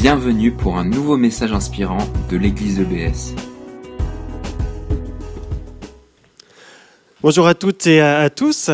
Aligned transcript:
Bienvenue 0.00 0.50
pour 0.50 0.78
un 0.78 0.84
nouveau 0.86 1.18
message 1.18 1.52
inspirant 1.52 1.98
de 2.30 2.38
l'église 2.38 2.80
EBS. 2.80 3.34
Bonjour 7.20 7.46
à 7.46 7.52
toutes 7.54 7.86
et 7.86 8.00
à, 8.00 8.30
tous. 8.30 8.70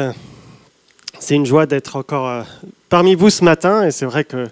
C'est 1.19 1.35
une 1.35 1.45
joie 1.45 1.67
d'être 1.67 1.97
encore 1.97 2.29
euh, 2.29 2.43
parmi 2.89 3.17
vous 3.17 3.29
ce 3.31 3.43
matin 3.43 3.85
et 3.85 3.91
c'est 3.91 4.05
vrai 4.07 4.23
que 4.23 4.47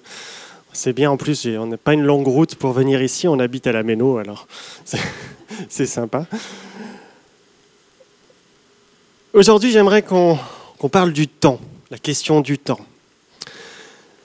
c'est 0.72 0.92
bien 0.92 1.12
en 1.12 1.16
plus, 1.16 1.46
on 1.46 1.68
n'a 1.68 1.76
pas 1.76 1.94
une 1.94 2.02
longue 2.02 2.26
route 2.26 2.56
pour 2.56 2.72
venir 2.72 3.00
ici, 3.00 3.28
on 3.28 3.38
habite 3.38 3.68
à 3.68 3.72
la 3.72 3.84
Méno 3.84 4.18
alors 4.18 4.48
c'est- 5.68 5.86
sympa. 5.86 6.26
Aujourd'hui 9.32 9.70
j'aimerais 9.70 10.02
qu'on 10.02 10.38
parle 10.90 11.12
du 11.12 11.28
temps, 11.28 11.60
la 11.92 11.98
question 11.98 12.40
du 12.40 12.58
temps. 12.58 12.80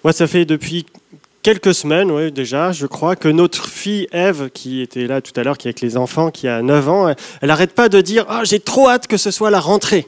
Moi 0.03 0.13
ça 0.13 0.25
fait 0.25 0.45
depuis 0.45 0.87
quelques 1.41 1.73
semaines, 1.73 2.11
oui, 2.11 2.31
déjà, 2.31 2.71
je 2.71 2.85
crois, 2.85 3.15
que 3.15 3.27
notre 3.27 3.67
fille 3.67 4.07
Eve, 4.11 4.49
qui 4.49 4.81
était 4.81 5.07
là 5.07 5.21
tout 5.21 5.31
à 5.35 5.43
l'heure, 5.43 5.57
qui 5.57 5.67
est 5.67 5.69
avec 5.69 5.81
les 5.81 5.97
enfants, 5.97 6.31
qui 6.31 6.47
a 6.47 6.61
9 6.61 6.89
ans, 6.89 7.13
elle 7.41 7.47
n'arrête 7.47 7.73
pas 7.73 7.89
de 7.89 8.01
dire 8.01 8.25
Ah, 8.29 8.43
j'ai 8.43 8.59
trop 8.59 8.89
hâte 8.89 9.07
que 9.07 9.17
ce 9.17 9.31
soit 9.31 9.49
la 9.49 9.59
rentrée. 9.59 10.07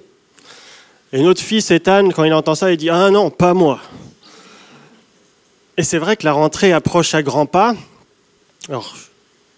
Et 1.14 1.22
notre 1.22 1.42
fils 1.42 1.72
Ethan, 1.72 2.10
quand 2.10 2.24
il 2.24 2.34
entend 2.34 2.56
ça, 2.56 2.72
il 2.72 2.78
dit 2.78 2.90
Ah 2.90 3.10
non, 3.10 3.30
pas 3.30 3.54
moi. 3.54 3.80
Et 5.78 5.84
c'est 5.84 5.98
vrai 5.98 6.16
que 6.18 6.26
la 6.26 6.34
rentrée 6.34 6.74
approche 6.74 7.16
à 7.16 7.24
grands 7.24 7.46
pas. 7.46 7.76
Alors, 8.70 8.96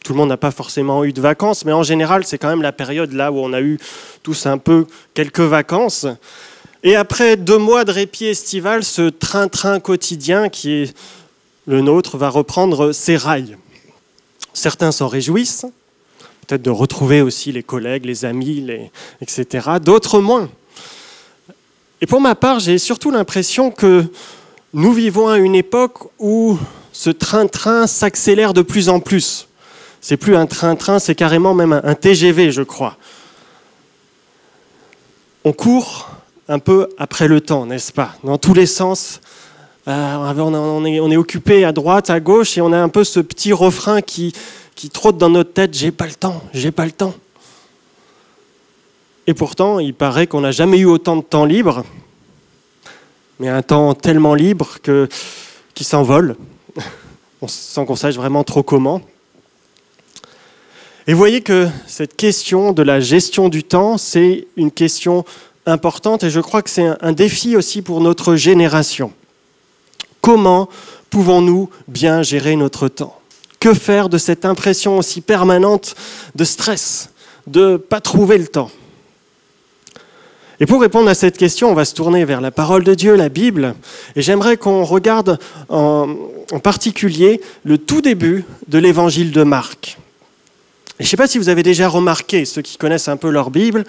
tout 0.04 0.14
le 0.14 0.18
monde 0.18 0.30
n'a 0.30 0.38
pas 0.38 0.52
forcément 0.52 1.04
eu 1.04 1.14
de 1.14 1.22
vacances, 1.22 1.66
mais 1.66 1.72
en 1.72 1.84
général, 1.84 2.24
c'est 2.24 2.38
quand 2.38 2.50
même 2.50 2.62
la 2.62 2.72
période 2.72 3.14
là 3.14 3.32
où 3.32 3.38
on 3.38 3.54
a 3.54 3.62
eu 3.62 3.80
tous 4.22 4.46
un 4.46 4.58
peu 4.58 4.86
quelques 5.14 5.40
vacances. 5.40 6.06
Et 6.84 6.96
après 6.96 7.38
deux 7.38 7.58
mois 7.58 7.86
de 7.86 7.92
répit 7.92 8.26
estival, 8.26 8.84
ce 8.84 9.10
train-train 9.10 9.80
quotidien 9.80 10.50
qui 10.50 10.74
est 10.74 10.98
le 11.66 11.82
nôtre 11.82 12.18
va 12.18 12.30
reprendre 12.30 12.92
ses 12.92 13.18
rails. 13.18 13.58
Certains 14.54 14.92
s'en 14.92 15.08
réjouissent, 15.08 15.66
peut-être 16.46 16.62
de 16.62 16.70
retrouver 16.70 17.22
aussi 17.22 17.52
les 17.52 17.64
collègues, 17.64 18.06
les 18.06 18.26
amis, 18.26 18.66
etc. 19.22 19.70
D'autres 19.82 20.20
moins. 20.20 20.50
Et 22.02 22.06
pour 22.06 22.22
ma 22.22 22.36
part, 22.36 22.60
j'ai 22.60 22.78
surtout 22.78 23.12
l'impression 23.12 23.72
que 23.72 24.06
nous 24.74 24.92
vivons 24.92 25.30
à 25.30 25.38
une 25.38 25.56
époque 25.56 26.10
où 26.20 26.58
ce 26.92 27.10
train-train 27.10 27.88
s'accélère 27.88 28.54
de 28.54 28.62
plus 28.62 28.90
en 28.90 29.00
plus. 29.00 29.48
C'est 30.02 30.18
plus 30.18 30.36
un 30.36 30.46
train-train, 30.46 31.00
c'est 31.00 31.16
carrément 31.16 31.54
même 31.54 31.80
un 31.84 31.96
TGV, 31.96 32.52
je 32.52 32.62
crois. 32.62 32.98
On 35.46 35.54
court 35.54 36.10
un 36.50 36.60
peu 36.60 36.90
après 36.98 37.28
le 37.28 37.40
temps, 37.40 37.66
n'est-ce 37.66 37.94
pas? 37.94 38.16
Dans 38.24 38.38
tous 38.38 38.54
les 38.54 38.66
sens, 38.66 39.22
euh, 39.88 40.34
on, 40.38 41.12
est, 41.12 41.18
occupé 41.18 41.66
à 41.66 41.74
droite, 41.74 42.10
à 42.10 42.20
gauche, 42.20 42.58
et 42.58 42.62
on 42.62 42.72
a 42.72 42.78
un 42.78 42.90
peu 42.90 43.04
ce 43.04 43.20
petit 43.20 43.52
refrain 43.52 44.02
qui, 44.02 44.34
trotte 44.94 45.18
dans 45.18 45.30
notre 45.30 45.54
tête 45.54 45.74
j'ai 45.74 45.92
pas 45.92 46.06
le 46.06 46.14
temps, 46.14 46.42
j'ai 46.54 46.72
pas 46.72 46.86
le 46.86 46.92
temps. 46.92 47.14
Et 49.28 49.34
pourtant, 49.34 49.80
il 49.80 49.94
paraît 49.94 50.28
qu'on 50.28 50.42
n'a 50.42 50.52
jamais 50.52 50.78
eu 50.80 50.86
autant 50.86 51.18
de 51.18 51.22
temps 51.22 51.46
libre, 51.46 51.84
mais 53.40 53.50
un 53.50 53.62
temps 53.62 53.94
tellement 53.94 54.36
libre 54.36 54.78
que, 54.82 55.08
qui 55.74 55.84
s'envole, 55.84 56.36
sans 57.48 57.86
qu'on 57.86 57.96
sache 57.96 58.16
vraiment 58.16 58.44
trop 58.44 58.64
comment. 58.64 59.02
Et 61.08 61.12
vous 61.12 61.20
voyez 61.20 61.42
que 61.42 61.68
cette 61.88 62.16
question 62.16 62.72
de 62.72 62.84
la 62.84 63.02
gestion 63.02 63.50
du 63.50 63.64
temps, 63.64 63.98
c'est 63.98 64.48
une 64.56 64.72
question 64.72 65.26
importante, 65.66 66.24
et 66.24 66.30
je 66.30 66.40
crois 66.40 66.62
que 66.62 66.70
c'est 66.70 66.88
un 67.02 67.12
défi 67.12 67.58
aussi 67.58 67.82
pour 67.82 68.00
notre 68.00 68.38
génération. 68.38 69.12
Comment 70.24 70.70
pouvons-nous 71.10 71.70
bien 71.90 72.24
gérer 72.24 72.56
notre 72.56 72.88
temps? 72.88 73.20
Que 73.60 73.74
faire 73.74 74.08
de 74.08 74.18
cette 74.18 74.46
impression 74.46 74.98
aussi 74.98 75.20
permanente 75.20 75.96
de 76.34 76.46
stress, 76.46 77.10
de 77.46 77.72
ne 77.72 77.78
pas 77.78 78.00
trouver 78.00 78.38
le 78.38 78.48
temps? 78.48 78.72
Et 80.62 80.66
pour 80.66 80.80
répondre 80.80 81.10
à 81.10 81.14
cette 81.14 81.38
question, 81.38 81.70
on 81.70 81.74
va 81.74 81.84
se 81.84 81.94
tourner 81.94 82.24
vers 82.24 82.40
la 82.40 82.52
parole 82.52 82.86
de 82.86 82.94
Dieu, 82.94 83.16
la 83.16 83.28
Bible, 83.28 83.76
et 84.16 84.22
j'aimerais 84.22 84.56
qu'on 84.56 84.86
regarde 84.86 85.40
en, 85.68 86.16
particulier 86.64 87.42
le 87.66 87.78
tout 87.78 88.00
début 88.00 88.46
de 88.70 88.78
l'évangile 88.78 89.34
de 89.34 89.44
Marc. 89.44 89.98
Je 91.00 91.04
ne 91.04 91.10
sais 91.10 91.18
pas 91.18 91.28
si 91.28 91.38
vous 91.38 91.50
avez 91.50 91.64
déjà 91.64 91.90
remarqué, 91.90 92.46
ceux 92.46 92.62
qui 92.62 92.78
connaissent 92.78 93.10
un 93.10 93.18
peu 93.18 93.30
leur 93.30 93.52
Bible, 93.52 93.84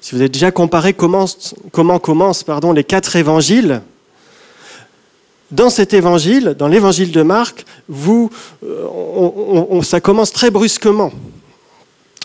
si 0.00 0.14
vous 0.14 0.22
avez 0.22 0.30
déjà 0.30 0.50
comparé 0.50 0.94
comment, 0.94 1.26
comment 1.72 1.98
commencent 1.98 2.46
les 2.74 2.84
quatre 2.84 3.16
évangiles, 3.16 3.82
dans 5.50 5.70
cet 5.70 5.94
évangile, 5.94 6.54
dans 6.58 6.68
l'évangile 6.68 7.10
de 7.10 7.22
Marc, 7.22 7.64
euh, 7.90 8.28
ça 9.82 10.00
commence 10.00 10.32
très 10.32 10.50
brusquement. 10.50 11.12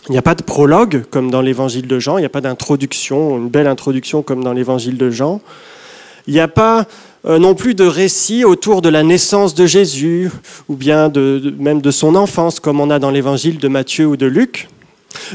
Il 0.08 0.12
n'y 0.12 0.18
a 0.18 0.22
pas 0.22 0.34
de 0.34 0.42
prologue 0.42 1.04
comme 1.10 1.30
dans 1.30 1.40
l'évangile 1.40 1.86
de 1.86 1.98
Jean, 1.98 2.18
il 2.18 2.20
n'y 2.20 2.26
a 2.26 2.30
pas 2.30 2.42
d'introduction, 2.42 3.38
une 3.38 3.48
belle 3.48 3.66
introduction 3.66 4.22
comme 4.22 4.44
dans 4.44 4.52
l'évangile 4.52 4.98
de 4.98 5.10
Jean. 5.10 5.40
Il 6.26 6.34
n'y 6.34 6.40
a 6.40 6.48
pas 6.48 6.86
euh, 7.26 7.38
non 7.38 7.54
plus 7.54 7.74
de 7.74 7.84
récit 7.84 8.44
autour 8.44 8.82
de 8.82 8.90
la 8.90 9.02
naissance 9.02 9.54
de 9.54 9.64
Jésus 9.64 10.30
ou 10.68 10.76
bien 10.76 11.10
même 11.58 11.80
de 11.80 11.90
son 11.90 12.16
enfance 12.16 12.60
comme 12.60 12.80
on 12.80 12.90
a 12.90 12.98
dans 12.98 13.10
l'évangile 13.10 13.58
de 13.58 13.68
Matthieu 13.68 14.06
ou 14.06 14.18
de 14.18 14.26
Luc. 14.26 14.68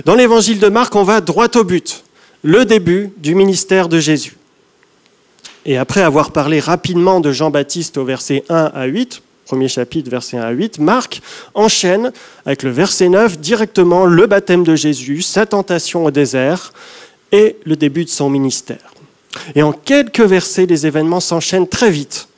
Dans 0.05 0.13
l'évangile 0.13 0.59
de 0.59 0.67
Marc, 0.67 0.95
on 0.95 1.03
va 1.03 1.22
droit 1.22 1.47
au 1.55 1.63
but, 1.63 2.03
le 2.44 2.66
début 2.66 3.11
du 3.17 3.33
ministère 3.33 3.89
de 3.89 3.99
Jésus. 3.99 4.38
Et 5.69 5.78
après 5.78 6.02
avoir 6.02 6.31
parlé 6.31 6.59
rapidement 6.59 7.19
de 7.19 7.31
Jean-Baptiste 7.31 8.00
au 8.00 8.03
verset 8.03 8.44
1 8.50 8.72
à 8.74 8.85
8, 8.85 9.22
premier 9.46 9.68
chapitre, 9.68 10.09
verset 10.09 10.38
1 10.38 10.41
à 10.41 10.50
8, 10.50 10.80
Marc 10.80 11.22
enchaîne 11.53 12.12
avec 12.47 12.63
le 12.63 12.72
verset 12.72 13.07
9 13.07 13.38
directement 13.38 14.08
le 14.08 14.25
baptême 14.25 14.63
de 14.63 14.75
Jésus, 14.75 15.22
sa 15.22 15.46
tentation 15.46 16.06
au 16.06 16.09
désert 16.09 16.74
et 17.31 17.56
le 17.66 17.75
début 17.75 18.03
de 18.03 18.09
son 18.09 18.31
ministère. 18.31 18.79
Et 19.53 19.62
en 19.62 19.72
quelques 19.72 20.22
versets, 20.22 20.66
les 20.66 20.88
événements 20.88 21.19
s'enchaînent 21.19 21.68
très 21.68 21.91
vite, 21.91 22.29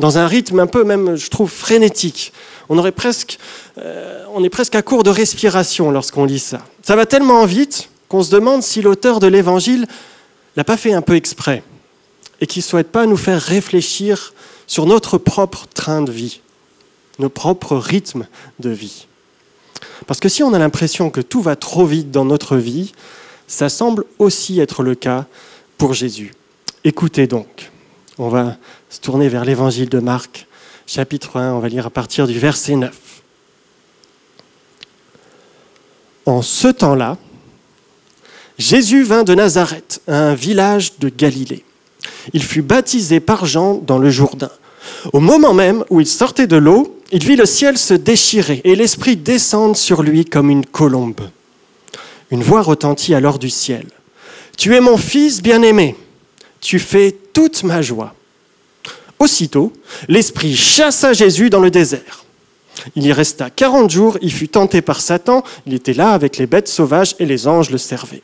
dans 0.00 0.18
un 0.18 0.26
rythme 0.26 0.58
un 0.58 0.66
peu 0.66 0.82
même, 0.82 1.14
je 1.14 1.30
trouve, 1.30 1.52
frénétique. 1.52 2.32
On, 2.68 2.76
aurait 2.76 2.90
presque, 2.90 3.38
euh, 3.78 4.24
on 4.34 4.42
est 4.42 4.50
presque 4.50 4.74
à 4.74 4.82
court 4.82 5.04
de 5.04 5.10
respiration 5.10 5.92
lorsqu'on 5.92 6.24
lit 6.24 6.40
ça. 6.40 6.58
Ça 6.82 6.96
va 6.96 7.06
tellement 7.06 7.46
vite 7.46 7.88
qu'on 8.08 8.24
se 8.24 8.32
demande 8.32 8.64
si 8.64 8.82
l'auteur 8.82 9.20
de 9.20 9.28
l'Évangile 9.28 9.86
l'a 10.56 10.64
pas 10.64 10.76
fait 10.76 10.92
un 10.92 11.02
peu 11.02 11.14
exprès 11.14 11.62
et 12.44 12.46
qui 12.46 12.58
ne 12.58 12.64
souhaite 12.64 12.92
pas 12.92 13.06
nous 13.06 13.16
faire 13.16 13.40
réfléchir 13.40 14.34
sur 14.66 14.84
notre 14.84 15.16
propre 15.16 15.64
train 15.72 16.02
de 16.02 16.12
vie, 16.12 16.42
nos 17.18 17.30
propres 17.30 17.74
rythmes 17.74 18.26
de 18.58 18.68
vie. 18.68 19.06
Parce 20.06 20.20
que 20.20 20.28
si 20.28 20.42
on 20.42 20.52
a 20.52 20.58
l'impression 20.58 21.08
que 21.08 21.22
tout 21.22 21.40
va 21.40 21.56
trop 21.56 21.86
vite 21.86 22.10
dans 22.10 22.26
notre 22.26 22.58
vie, 22.58 22.92
ça 23.46 23.70
semble 23.70 24.04
aussi 24.18 24.60
être 24.60 24.82
le 24.82 24.94
cas 24.94 25.24
pour 25.78 25.94
Jésus. 25.94 26.34
Écoutez 26.84 27.26
donc, 27.26 27.70
on 28.18 28.28
va 28.28 28.58
se 28.90 29.00
tourner 29.00 29.30
vers 29.30 29.46
l'évangile 29.46 29.88
de 29.88 30.00
Marc, 30.00 30.46
chapitre 30.86 31.40
1, 31.40 31.54
on 31.54 31.60
va 31.60 31.68
lire 31.68 31.86
à 31.86 31.90
partir 31.90 32.26
du 32.26 32.38
verset 32.38 32.76
9. 32.76 33.22
En 36.26 36.42
ce 36.42 36.68
temps-là, 36.68 37.16
Jésus 38.58 39.02
vint 39.02 39.24
de 39.24 39.34
Nazareth, 39.34 40.02
un 40.06 40.34
village 40.34 40.98
de 40.98 41.08
Galilée. 41.08 41.64
Il 42.32 42.42
fut 42.42 42.62
baptisé 42.62 43.20
par 43.20 43.46
Jean 43.46 43.74
dans 43.74 43.98
le 43.98 44.10
Jourdain. 44.10 44.50
Au 45.12 45.20
moment 45.20 45.54
même 45.54 45.84
où 45.90 46.00
il 46.00 46.06
sortait 46.06 46.46
de 46.46 46.56
l'eau, 46.56 46.98
il 47.12 47.24
vit 47.24 47.36
le 47.36 47.46
ciel 47.46 47.78
se 47.78 47.94
déchirer 47.94 48.60
et 48.64 48.74
l'Esprit 48.74 49.16
descendre 49.16 49.76
sur 49.76 50.02
lui 50.02 50.24
comme 50.24 50.50
une 50.50 50.64
colombe. 50.64 51.20
Une 52.30 52.42
voix 52.42 52.62
retentit 52.62 53.14
alors 53.14 53.38
du 53.38 53.50
ciel. 53.50 53.86
Tu 54.56 54.74
es 54.74 54.80
mon 54.80 54.96
fils 54.96 55.42
bien-aimé, 55.42 55.96
tu 56.60 56.78
fais 56.78 57.14
toute 57.32 57.62
ma 57.62 57.82
joie. 57.82 58.14
Aussitôt, 59.18 59.72
l'Esprit 60.08 60.56
chassa 60.56 61.12
Jésus 61.12 61.50
dans 61.50 61.60
le 61.60 61.70
désert. 61.70 62.24
Il 62.96 63.06
y 63.06 63.12
resta 63.12 63.50
quarante 63.50 63.90
jours, 63.90 64.18
il 64.20 64.32
fut 64.32 64.48
tenté 64.48 64.82
par 64.82 65.00
Satan, 65.00 65.44
il 65.66 65.74
était 65.74 65.92
là 65.94 66.10
avec 66.10 66.36
les 66.38 66.46
bêtes 66.46 66.68
sauvages 66.68 67.14
et 67.18 67.26
les 67.26 67.46
anges 67.46 67.70
le 67.70 67.78
servaient. 67.78 68.22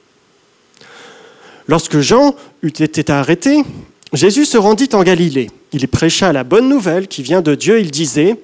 Lorsque 1.68 2.00
Jean 2.00 2.34
eut 2.62 2.68
été 2.68 3.10
arrêté, 3.12 3.64
Jésus 4.12 4.44
se 4.44 4.56
rendit 4.56 4.88
en 4.92 5.02
Galilée. 5.02 5.50
Il 5.72 5.86
prêcha 5.88 6.32
la 6.32 6.44
bonne 6.44 6.68
nouvelle 6.68 7.06
qui 7.06 7.22
vient 7.22 7.42
de 7.42 7.54
Dieu. 7.54 7.80
Il 7.80 7.90
disait, 7.90 8.36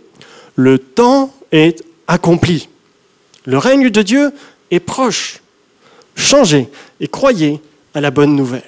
Le 0.54 0.78
temps 0.78 1.34
est 1.50 1.82
accompli. 2.06 2.68
Le 3.44 3.58
règne 3.58 3.90
de 3.90 4.02
Dieu 4.02 4.32
est 4.70 4.80
proche. 4.80 5.40
Changez 6.14 6.68
et 7.00 7.08
croyez 7.08 7.60
à 7.94 8.00
la 8.00 8.10
bonne 8.10 8.36
nouvelle. 8.36 8.62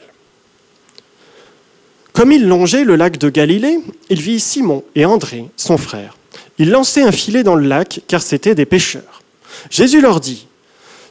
Comme 2.13 2.33
il 2.33 2.49
longeait 2.49 2.85
le 2.85 2.97
lac 2.97 3.19
de 3.19 3.31
Galilée, 3.31 3.79
il 4.11 4.21
vit 4.21 4.41
Simon 4.41 4.83
et 4.97 5.05
André, 5.05 5.45
son 5.57 5.79
frère. 5.79 6.17
Ils 6.59 6.71
lançaient 6.71 7.05
un 7.05 7.13
filet 7.13 7.45
dans 7.45 7.55
le 7.55 7.69
lac 7.69 8.01
car 8.09 8.23
c'étaient 8.23 8.57
des 8.57 8.67
pêcheurs. 8.67 9.23
Jésus 9.71 10.01
leur 10.01 10.19
dit, 10.19 10.49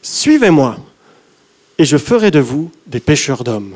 Suivez-moi 0.01 0.77
et 1.77 1.85
je 1.85 1.97
ferai 1.97 2.31
de 2.31 2.39
vous 2.39 2.71
des 2.87 2.99
pêcheurs 2.99 3.43
d'hommes. 3.43 3.75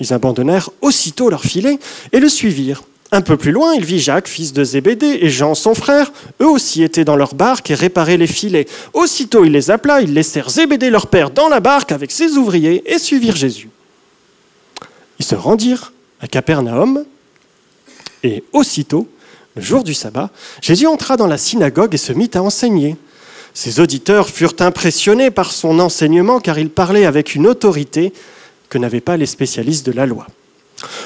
Ils 0.00 0.12
abandonnèrent 0.12 0.70
aussitôt 0.80 1.30
leur 1.30 1.42
filet 1.42 1.78
et 2.12 2.20
le 2.20 2.28
suivirent. 2.28 2.82
Un 3.10 3.22
peu 3.22 3.38
plus 3.38 3.52
loin, 3.52 3.74
il 3.74 3.84
vit 3.84 4.00
Jacques, 4.00 4.28
fils 4.28 4.52
de 4.52 4.62
Zébédée, 4.62 5.20
et 5.22 5.30
Jean, 5.30 5.54
son 5.54 5.74
frère. 5.74 6.12
Eux 6.42 6.48
aussi 6.48 6.82
étaient 6.82 7.06
dans 7.06 7.16
leur 7.16 7.34
barque 7.34 7.70
et 7.70 7.74
réparaient 7.74 8.18
les 8.18 8.26
filets. 8.26 8.66
Aussitôt, 8.92 9.44
il 9.44 9.52
les 9.52 9.70
appela, 9.70 10.02
ils 10.02 10.12
laissèrent 10.12 10.50
Zébédée, 10.50 10.90
leur 10.90 11.06
père, 11.06 11.30
dans 11.30 11.48
la 11.48 11.60
barque 11.60 11.90
avec 11.90 12.10
ses 12.10 12.36
ouvriers 12.36 12.82
et 12.86 12.98
suivirent 12.98 13.36
Jésus. 13.36 13.70
Ils 15.18 15.24
se 15.24 15.34
rendirent 15.34 15.92
à 16.20 16.28
Capernaum, 16.28 17.04
et 18.22 18.44
aussitôt, 18.52 19.08
le 19.56 19.62
jour 19.62 19.84
du 19.84 19.94
sabbat, 19.94 20.30
Jésus 20.60 20.86
entra 20.86 21.16
dans 21.16 21.26
la 21.26 21.38
synagogue 21.38 21.94
et 21.94 21.98
se 21.98 22.12
mit 22.12 22.30
à 22.34 22.42
enseigner. 22.42 22.96
Ses 23.54 23.80
auditeurs 23.80 24.28
furent 24.28 24.54
impressionnés 24.60 25.30
par 25.30 25.52
son 25.52 25.80
enseignement 25.80 26.40
car 26.40 26.58
il 26.58 26.70
parlait 26.70 27.06
avec 27.06 27.34
une 27.34 27.46
autorité 27.46 28.12
que 28.68 28.78
n'avaient 28.78 29.00
pas 29.00 29.16
les 29.16 29.26
spécialistes 29.26 29.86
de 29.86 29.92
la 29.92 30.06
loi. 30.06 30.26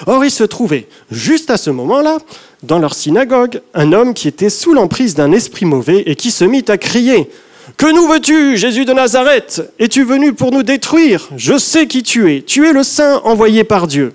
Or, 0.06 0.24
il 0.24 0.30
se 0.30 0.44
trouvait, 0.44 0.86
juste 1.10 1.50
à 1.50 1.56
ce 1.56 1.70
moment-là, 1.70 2.18
dans 2.62 2.78
leur 2.78 2.94
synagogue, 2.94 3.62
un 3.74 3.92
homme 3.92 4.14
qui 4.14 4.28
était 4.28 4.50
sous 4.50 4.74
l'emprise 4.74 5.14
d'un 5.14 5.32
esprit 5.32 5.64
mauvais 5.64 6.02
et 6.06 6.16
qui 6.16 6.30
se 6.30 6.44
mit 6.44 6.64
à 6.68 6.76
crier 6.76 7.30
Que 7.76 7.92
nous 7.92 8.06
veux-tu, 8.06 8.56
Jésus 8.56 8.84
de 8.84 8.92
Nazareth? 8.92 9.62
Es-tu 9.78 10.04
venu 10.04 10.34
pour 10.34 10.52
nous 10.52 10.62
détruire? 10.62 11.28
Je 11.36 11.56
sais 11.56 11.86
qui 11.86 12.02
tu 12.02 12.32
es. 12.32 12.42
Tu 12.42 12.66
es 12.66 12.72
le 12.72 12.82
Saint 12.82 13.22
envoyé 13.24 13.64
par 13.64 13.86
Dieu. 13.86 14.12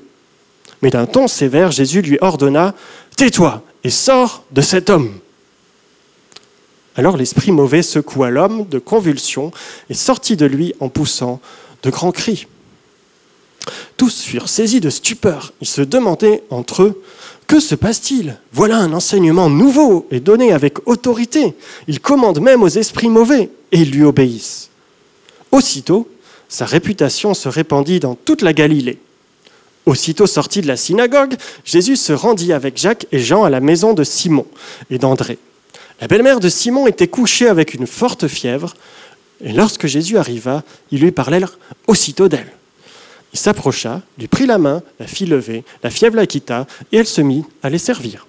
Mais 0.81 0.91
d'un 0.91 1.05
ton 1.05 1.27
sévère, 1.27 1.71
Jésus 1.71 2.01
lui 2.01 2.17
ordonna 2.21 2.75
Tais-toi 3.15 3.63
et 3.83 3.89
sors 3.89 4.43
de 4.51 4.61
cet 4.61 4.89
homme. 4.89 5.11
Alors 6.95 7.17
l'esprit 7.17 7.51
mauvais 7.51 7.81
secoua 7.81 8.29
l'homme 8.29 8.67
de 8.67 8.79
convulsions 8.79 9.51
et 9.89 9.93
sortit 9.93 10.35
de 10.35 10.45
lui 10.45 10.73
en 10.79 10.89
poussant 10.89 11.39
de 11.83 11.89
grands 11.89 12.11
cris. 12.11 12.47
Tous 13.97 14.21
furent 14.21 14.49
saisis 14.49 14.79
de 14.79 14.89
stupeur. 14.89 15.53
Ils 15.61 15.67
se 15.67 15.81
demandaient 15.81 16.43
entre 16.49 16.83
eux 16.83 17.01
Que 17.47 17.59
se 17.59 17.75
passe-t-il? 17.75 18.37
Voilà 18.53 18.77
un 18.77 18.93
enseignement 18.93 19.49
nouveau 19.49 20.07
et 20.11 20.19
donné 20.19 20.51
avec 20.51 20.87
autorité. 20.87 21.53
Il 21.87 21.99
commande 21.99 22.39
même 22.39 22.63
aux 22.63 22.67
esprits 22.67 23.09
mauvais 23.09 23.49
et 23.71 23.79
ils 23.79 23.91
lui 23.91 24.03
obéissent. 24.03 24.69
Aussitôt, 25.51 26.09
sa 26.49 26.65
réputation 26.65 27.33
se 27.33 27.49
répandit 27.49 27.99
dans 27.99 28.15
toute 28.15 28.41
la 28.41 28.53
Galilée. 28.53 28.99
Aussitôt 29.85 30.27
sorti 30.27 30.61
de 30.61 30.67
la 30.67 30.75
synagogue, 30.75 31.35
Jésus 31.63 31.95
se 31.95 32.11
rendit 32.11 32.51
avec 32.51 32.77
Jacques 32.77 33.07
et 33.13 33.19
Jean 33.19 33.45
à 33.45 33.49
la 33.49 33.61
maison 33.61 33.93
de 33.93 34.03
Simon 34.03 34.45
et 34.89 34.97
d'André. 34.97 35.37
La 36.01 36.07
belle-mère 36.07 36.41
de 36.41 36.49
Simon 36.49 36.87
était 36.87 37.07
couchée 37.07 37.47
avec 37.47 37.73
une 37.73 37.87
forte 37.87 38.27
fièvre, 38.27 38.73
et 39.41 39.53
lorsque 39.53 39.87
Jésus 39.87 40.17
arriva, 40.17 40.63
ils 40.91 40.99
lui 40.99 41.11
parlèrent 41.11 41.57
aussitôt 41.87 42.27
d'elle. 42.27 42.51
Il 43.33 43.39
s'approcha, 43.39 44.01
lui 44.17 44.27
prit 44.27 44.45
la 44.45 44.57
main, 44.57 44.81
la 44.99 45.07
fit 45.07 45.25
lever, 45.25 45.63
la 45.83 45.89
fièvre 45.89 46.15
la 46.15 46.25
quitta, 46.25 46.65
et 46.91 46.97
elle 46.97 47.07
se 47.07 47.21
mit 47.21 47.43
à 47.61 47.69
les 47.69 47.77
servir. 47.77 48.25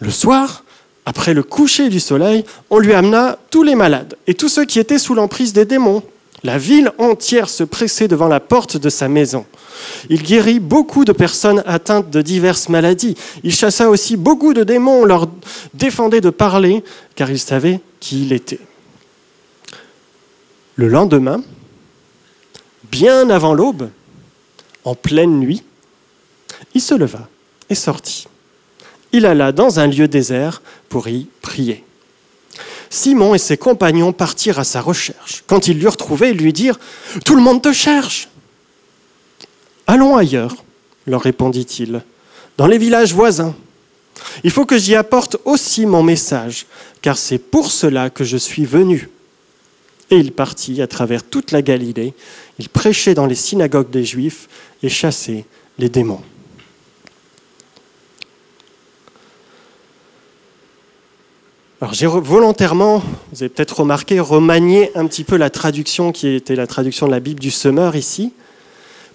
Le 0.00 0.10
soir, 0.10 0.64
après 1.06 1.34
le 1.34 1.42
coucher 1.42 1.88
du 1.88 2.00
soleil, 2.00 2.44
on 2.70 2.78
lui 2.78 2.94
amena 2.94 3.38
tous 3.50 3.62
les 3.62 3.74
malades 3.74 4.16
et 4.26 4.34
tous 4.34 4.48
ceux 4.48 4.64
qui 4.64 4.78
étaient 4.78 4.98
sous 4.98 5.14
l'emprise 5.14 5.52
des 5.52 5.64
démons. 5.64 6.02
La 6.42 6.58
ville 6.58 6.92
entière 6.98 7.48
se 7.48 7.64
pressait 7.64 8.08
devant 8.08 8.28
la 8.28 8.40
porte 8.40 8.76
de 8.76 8.90
sa 8.90 9.08
maison. 9.08 9.46
Il 10.10 10.22
guérit 10.22 10.60
beaucoup 10.60 11.04
de 11.04 11.12
personnes 11.12 11.62
atteintes 11.66 12.10
de 12.10 12.22
diverses 12.22 12.68
maladies. 12.68 13.16
Il 13.42 13.54
chassa 13.54 13.88
aussi 13.88 14.16
beaucoup 14.16 14.52
de 14.52 14.62
démons, 14.62 15.02
on 15.02 15.04
leur 15.04 15.26
défendait 15.72 16.20
de 16.20 16.30
parler, 16.30 16.84
car 17.16 17.30
il 17.30 17.38
savait 17.38 17.80
qui 18.00 18.22
il 18.22 18.32
était. 18.32 18.60
Le 20.76 20.88
lendemain, 20.88 21.42
bien 22.94 23.28
avant 23.28 23.54
l'aube, 23.54 23.90
en 24.84 24.94
pleine 24.94 25.40
nuit, 25.40 25.64
il 26.74 26.80
se 26.80 26.94
leva 26.94 27.28
et 27.68 27.74
sortit. 27.74 28.28
Il 29.10 29.26
alla 29.26 29.50
dans 29.50 29.80
un 29.80 29.88
lieu 29.88 30.06
désert 30.06 30.62
pour 30.88 31.08
y 31.08 31.26
prier. 31.42 31.82
Simon 32.90 33.34
et 33.34 33.38
ses 33.38 33.56
compagnons 33.56 34.12
partirent 34.12 34.60
à 34.60 34.64
sa 34.64 34.80
recherche. 34.80 35.42
Quand 35.48 35.66
ils 35.66 35.80
l'eurent 35.80 35.96
trouvé, 35.96 36.30
ils 36.30 36.36
lui 36.36 36.52
dirent⁇ 36.52 36.78
Tout 37.24 37.34
le 37.34 37.42
monde 37.42 37.62
te 37.62 37.72
cherche!⁇ 37.72 38.28
Allons 39.88 40.16
ailleurs, 40.16 40.54
leur 41.08 41.22
répondit-il, 41.22 42.00
dans 42.58 42.68
les 42.68 42.78
villages 42.78 43.12
voisins. 43.12 43.56
Il 44.44 44.52
faut 44.52 44.66
que 44.66 44.78
j'y 44.78 44.94
apporte 44.94 45.36
aussi 45.44 45.84
mon 45.84 46.04
message, 46.04 46.66
car 47.02 47.18
c'est 47.18 47.38
pour 47.38 47.72
cela 47.72 48.08
que 48.08 48.22
je 48.22 48.36
suis 48.36 48.64
venu. 48.64 49.08
Et 50.14 50.18
il 50.18 50.30
partit 50.30 50.80
à 50.80 50.86
travers 50.86 51.24
toute 51.24 51.50
la 51.50 51.60
Galilée. 51.60 52.14
Il 52.60 52.68
prêchait 52.68 53.14
dans 53.14 53.26
les 53.26 53.34
synagogues 53.34 53.90
des 53.90 54.04
Juifs 54.04 54.48
et 54.84 54.88
chassait 54.88 55.44
les 55.76 55.88
démons. 55.88 56.20
Alors 61.80 61.94
j'ai 61.94 62.06
volontairement, 62.06 63.02
vous 63.32 63.42
avez 63.42 63.48
peut-être 63.48 63.80
remarqué, 63.80 64.20
remanié 64.20 64.96
un 64.96 65.08
petit 65.08 65.24
peu 65.24 65.36
la 65.36 65.50
traduction 65.50 66.12
qui 66.12 66.28
était 66.28 66.54
la 66.54 66.68
traduction 66.68 67.06
de 67.06 67.10
la 67.10 67.18
Bible 67.18 67.40
du 67.40 67.50
Semeur 67.50 67.96
ici, 67.96 68.32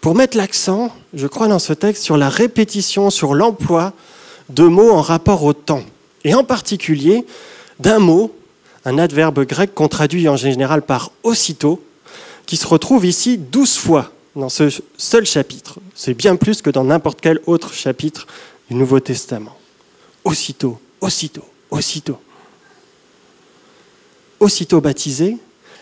pour 0.01 0.15
mettre 0.15 0.35
l'accent, 0.35 0.93
je 1.13 1.27
crois, 1.27 1.47
dans 1.47 1.59
ce 1.59 1.71
texte 1.71 2.03
sur 2.03 2.17
la 2.17 2.27
répétition, 2.27 3.09
sur 3.09 3.35
l'emploi 3.35 3.93
de 4.49 4.63
mots 4.63 4.91
en 4.91 5.01
rapport 5.01 5.43
au 5.43 5.53
temps, 5.53 5.83
et 6.25 6.33
en 6.35 6.43
particulier 6.43 7.25
d'un 7.79 7.99
mot 7.99 8.35
un 8.89 8.97
adverbe 8.97 9.45
grec 9.45 9.75
qu'on 9.75 9.87
traduit 9.87 10.27
en 10.27 10.35
général 10.35 10.81
par 10.81 11.11
aussitôt, 11.21 11.81
qui 12.47 12.57
se 12.57 12.65
retrouve 12.65 13.05
ici 13.05 13.37
douze 13.37 13.77
fois 13.77 14.11
dans 14.35 14.49
ce 14.49 14.69
seul 14.97 15.27
chapitre. 15.27 15.77
C'est 15.93 16.15
bien 16.15 16.35
plus 16.35 16.63
que 16.63 16.71
dans 16.71 16.83
n'importe 16.83 17.21
quel 17.21 17.39
autre 17.45 17.71
chapitre 17.71 18.25
du 18.67 18.75
Nouveau 18.75 18.99
Testament. 18.99 19.55
Aussitôt, 20.23 20.79
aussitôt, 21.01 21.45
aussitôt. 21.69 22.17
Aussitôt 24.39 24.81
baptisé, 24.81 25.37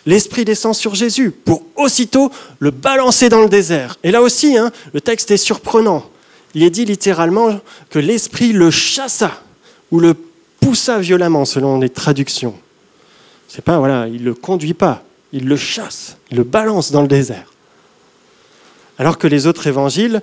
l'Esprit 0.06 0.44
descend 0.44 0.75
sur 0.75 0.94
Jésus 0.94 1.31
pour 1.31 1.63
aussitôt 1.77 2.30
le 2.59 2.71
balancer 2.71 3.30
dans 3.30 3.42
le 3.42 3.50
désert. 3.50 3.98
Et 4.04 4.12
là 4.12 4.21
aussi, 4.21 4.57
hein, 4.57 4.71
le 4.94 5.00
texte 5.00 5.31
est 5.31 5.38
surprenant. 5.38 6.04
Il 6.56 6.63
est 6.63 6.69
dit 6.69 6.83
littéralement 6.83 7.62
que 7.89 8.00
l'Esprit 8.00 8.51
le 8.51 8.69
chassa 8.69 9.44
ou 9.92 10.01
le 10.01 10.13
poussa 10.59 11.00
violemment 11.00 11.45
selon 11.45 11.80
les 11.80 11.89
traductions. 11.89 12.56
Pas, 13.63 13.80
voilà, 13.80 14.07
il 14.07 14.21
ne 14.21 14.25
le 14.25 14.33
conduit 14.33 14.74
pas, 14.74 15.04
il 15.33 15.48
le 15.48 15.57
chasse, 15.57 16.18
il 16.31 16.38
le 16.38 16.44
balance 16.44 16.92
dans 16.92 17.01
le 17.01 17.07
désert. 17.07 17.51
Alors 18.98 19.18
que 19.18 19.27
les 19.27 19.48
autres 19.48 19.68
évangiles 19.68 20.21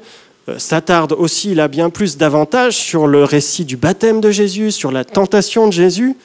euh, 0.49 0.59
s'attardent 0.59 1.13
aussi 1.13 1.55
là 1.55 1.69
bien 1.69 1.91
plus 1.91 2.17
davantage 2.17 2.77
sur 2.77 3.07
le 3.07 3.25
récit 3.25 3.65
du 3.65 3.77
baptême 3.77 4.21
de 4.21 4.31
Jésus, 4.31 4.71
sur 4.71 4.93
la 4.93 5.05
tentation 5.05 5.67
de 5.67 5.73
Jésus, 5.73 6.17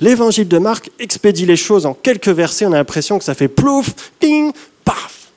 l'évangile 0.00 0.48
de 0.48 0.58
Marc 0.58 0.90
expédie 0.98 1.46
les 1.46 1.56
choses 1.56 1.86
en 1.86 1.94
quelques 1.94 2.28
versets, 2.28 2.66
on 2.66 2.72
a 2.72 2.76
l'impression 2.76 3.18
que 3.18 3.24
ça 3.24 3.34
fait 3.34 3.48
plouf, 3.48 4.12
ping, 4.18 4.52
paf. 4.84 5.28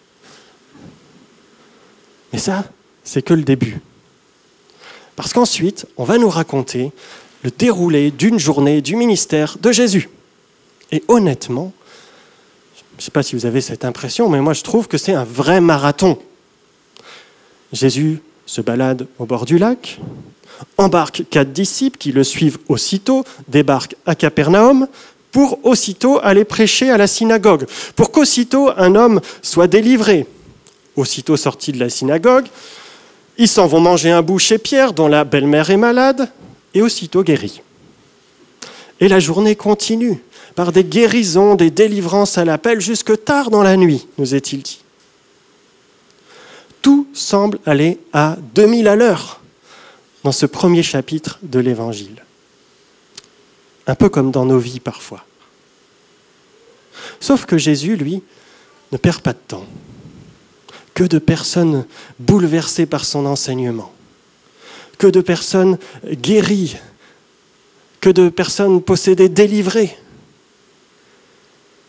Mais 2.31 2.39
ça, 2.39 2.65
c'est 3.03 3.21
que 3.21 3.33
le 3.33 3.43
début. 3.43 3.79
Parce 5.15 5.33
qu'ensuite, 5.33 5.85
on 5.97 6.03
va 6.03 6.17
nous 6.17 6.29
raconter 6.29 6.91
le 7.43 7.51
déroulé 7.51 8.09
d'une 8.09 8.39
journée 8.39 8.81
du 8.81 8.95
ministère 8.95 9.57
de 9.61 9.71
Jésus. 9.71 10.09
Et 10.91 11.03
honnêtement, 11.07 11.73
je 12.75 12.81
ne 12.97 13.01
sais 13.01 13.11
pas 13.11 13.23
si 13.23 13.35
vous 13.35 13.45
avez 13.45 13.61
cette 13.61 13.85
impression, 13.85 14.29
mais 14.29 14.41
moi 14.41 14.53
je 14.53 14.61
trouve 14.61 14.87
que 14.87 14.97
c'est 14.97 15.13
un 15.13 15.23
vrai 15.23 15.61
marathon. 15.61 16.19
Jésus 17.71 18.21
se 18.45 18.61
balade 18.61 19.07
au 19.17 19.25
bord 19.25 19.45
du 19.45 19.57
lac, 19.57 19.99
embarque 20.77 21.23
quatre 21.29 21.51
disciples 21.51 21.97
qui 21.97 22.11
le 22.11 22.23
suivent 22.23 22.59
aussitôt, 22.67 23.23
débarque 23.47 23.95
à 24.05 24.15
Capernaum 24.15 24.87
pour 25.31 25.59
aussitôt 25.65 26.19
aller 26.21 26.43
prêcher 26.43 26.91
à 26.91 26.97
la 26.97 27.07
synagogue, 27.07 27.65
pour 27.95 28.11
qu'aussitôt 28.11 28.69
un 28.77 28.95
homme 28.95 29.19
soit 29.41 29.67
délivré. 29.67 30.27
Aussitôt 30.95 31.37
sorti 31.37 31.71
de 31.71 31.79
la 31.79 31.89
synagogue, 31.89 32.45
ils 33.39 33.47
s'en 33.47 33.65
vont 33.65 33.79
manger 33.79 34.11
un 34.11 34.21
bout 34.21 34.37
chez 34.37 34.59
Pierre, 34.59 34.93
dont 34.93 35.07
la 35.07 35.23
belle-mère 35.23 35.71
est 35.71 35.77
malade, 35.77 36.29
et 36.75 36.83
aussitôt 36.83 37.23
guéri. 37.23 37.61
Et 38.99 39.07
la 39.07 39.19
journée 39.19 39.55
continue 39.55 40.21
par 40.55 40.71
des 40.71 40.83
guérisons, 40.83 41.55
des 41.55 41.71
délivrances 41.71 42.37
à 42.37 42.45
l'appel 42.45 42.79
jusque 42.79 43.23
tard 43.23 43.49
dans 43.49 43.63
la 43.63 43.77
nuit, 43.77 44.07
nous 44.17 44.35
est-il 44.35 44.61
dit. 44.61 44.81
Tout 46.81 47.07
semble 47.13 47.59
aller 47.65 47.99
à 48.11 48.37
2000 48.55 48.87
à 48.87 48.95
l'heure 48.95 49.41
dans 50.23 50.31
ce 50.31 50.45
premier 50.45 50.83
chapitre 50.83 51.39
de 51.41 51.59
l'Évangile. 51.59 52.23
Un 53.87 53.95
peu 53.95 54.09
comme 54.09 54.31
dans 54.31 54.45
nos 54.45 54.59
vies 54.59 54.79
parfois. 54.79 55.25
Sauf 57.19 57.45
que 57.45 57.57
Jésus, 57.57 57.95
lui, 57.95 58.21
ne 58.91 58.97
perd 58.97 59.21
pas 59.21 59.33
de 59.33 59.39
temps. 59.47 59.65
Que 60.93 61.03
de 61.03 61.19
personnes 61.19 61.85
bouleversées 62.19 62.85
par 62.85 63.05
son 63.05 63.25
enseignement. 63.25 63.91
Que 64.97 65.07
de 65.07 65.21
personnes 65.21 65.77
guéries. 66.05 66.77
Que 67.99 68.09
de 68.09 68.29
personnes 68.29 68.81
possédées, 68.81 69.29
délivrées 69.29 69.97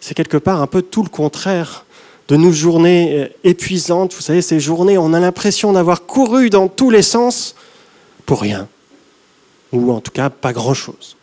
c'est 0.05 0.13
quelque 0.13 0.37
part 0.37 0.61
un 0.61 0.67
peu 0.67 0.83
tout 0.83 1.03
le 1.03 1.09
contraire 1.09 1.87
de 2.29 2.37
nos 2.37 2.53
journées 2.53 3.23
euh, 3.23 3.29
épuisantes. 3.43 4.13
Vous 4.13 4.21
savez, 4.21 4.43
ces 4.43 4.61
journées, 4.61 4.99
on 4.99 5.15
a 5.15 5.19
l'impression 5.19 5.73
d'avoir 5.73 6.05
couru 6.05 6.51
dans 6.51 6.69
tous 6.69 6.91
les 6.91 7.01
sens 7.01 7.55
pour 8.27 8.43
rien. 8.43 8.69
ou 9.73 9.91
en 9.91 10.03
tout 10.03 10.11
cas 10.11 10.29
pas 10.29 10.53
grand-chose. 10.53 11.17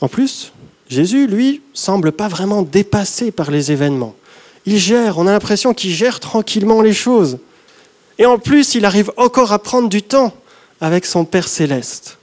En 0.00 0.08
plus, 0.08 0.52
Jésus, 0.88 1.28
lui, 1.28 1.62
semble 1.72 2.10
pas 2.10 2.26
vraiment 2.26 2.62
dépassé 2.62 3.30
par 3.30 3.52
les 3.52 3.70
événements. 3.70 4.16
Il 4.66 4.78
gère, 4.78 5.18
on 5.18 5.28
a 5.28 5.32
l'impression 5.32 5.72
qu'il 5.72 5.92
gère 5.92 6.18
tranquillement 6.18 6.82
les 6.82 6.94
choses. 6.94 7.38
Et 8.18 8.26
en 8.26 8.38
plus, 8.38 8.74
il 8.74 8.84
arrive 8.84 9.12
encore 9.16 9.52
à 9.52 9.60
prendre 9.60 9.88
du 9.88 10.02
temps 10.02 10.34
avec 10.80 11.06
son 11.06 11.24
Père 11.24 11.46
céleste. 11.46 12.18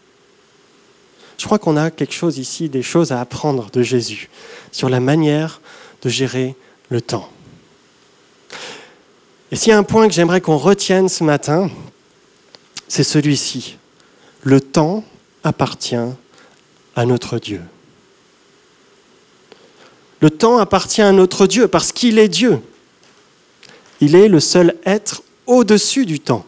Je 1.42 1.48
crois 1.48 1.58
qu'on 1.58 1.76
a 1.76 1.90
quelque 1.90 2.14
chose 2.14 2.38
ici, 2.38 2.70
des 2.70 2.84
choses 2.84 3.12
à 3.12 3.20
apprendre 3.20 3.72
de 3.72 3.82
Jésus 3.82 4.30
sur 4.72 4.90
la 4.90 5.00
manière 5.00 5.60
de 6.04 6.08
gérer 6.08 6.56
le 6.90 7.02
temps. 7.02 7.28
Et 9.52 9.56
s'il 9.56 9.72
y 9.72 9.74
a 9.74 9.78
un 9.80 9.82
point 9.82 10.08
que 10.08 10.14
j'aimerais 10.14 10.40
qu'on 10.40 10.58
retienne 10.58 11.10
ce 11.10 11.24
matin, 11.24 11.72
c'est 12.88 13.04
celui-ci. 13.04 13.80
Le 14.44 14.62
temps 14.62 15.04
appartient 15.44 15.96
à 16.96 17.06
notre 17.08 17.40
Dieu. 17.40 17.62
Le 20.20 20.30
temps 20.30 20.60
appartient 20.60 21.02
à 21.02 21.12
notre 21.12 21.48
Dieu 21.48 21.68
parce 21.68 21.92
qu'il 21.92 22.20
est 22.20 22.30
Dieu. 22.30 22.62
Il 24.00 24.14
est 24.14 24.28
le 24.28 24.40
seul 24.40 24.76
être 24.86 25.24
au-dessus 25.48 26.06
du 26.06 26.20
temps, 26.20 26.46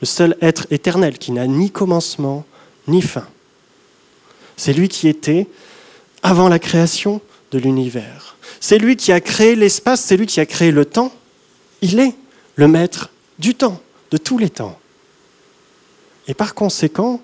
le 0.00 0.06
seul 0.06 0.36
être 0.40 0.68
éternel 0.70 1.18
qui 1.18 1.32
n'a 1.32 1.48
ni 1.48 1.72
commencement 1.72 2.44
ni 2.86 3.02
fin. 3.02 3.26
C'est 4.62 4.72
lui 4.72 4.88
qui 4.88 5.08
était 5.08 5.48
avant 6.22 6.48
la 6.48 6.60
création 6.60 7.20
de 7.50 7.58
l'univers. 7.58 8.36
C'est 8.60 8.78
lui 8.78 8.94
qui 8.94 9.10
a 9.10 9.20
créé 9.20 9.56
l'espace, 9.56 10.00
c'est 10.00 10.16
lui 10.16 10.26
qui 10.26 10.38
a 10.38 10.46
créé 10.46 10.70
le 10.70 10.84
temps. 10.84 11.12
Il 11.80 11.98
est 11.98 12.14
le 12.54 12.68
maître 12.68 13.10
du 13.40 13.56
temps, 13.56 13.82
de 14.12 14.18
tous 14.18 14.38
les 14.38 14.50
temps. 14.50 14.78
Et 16.28 16.34
par 16.34 16.54
conséquent, 16.54 17.20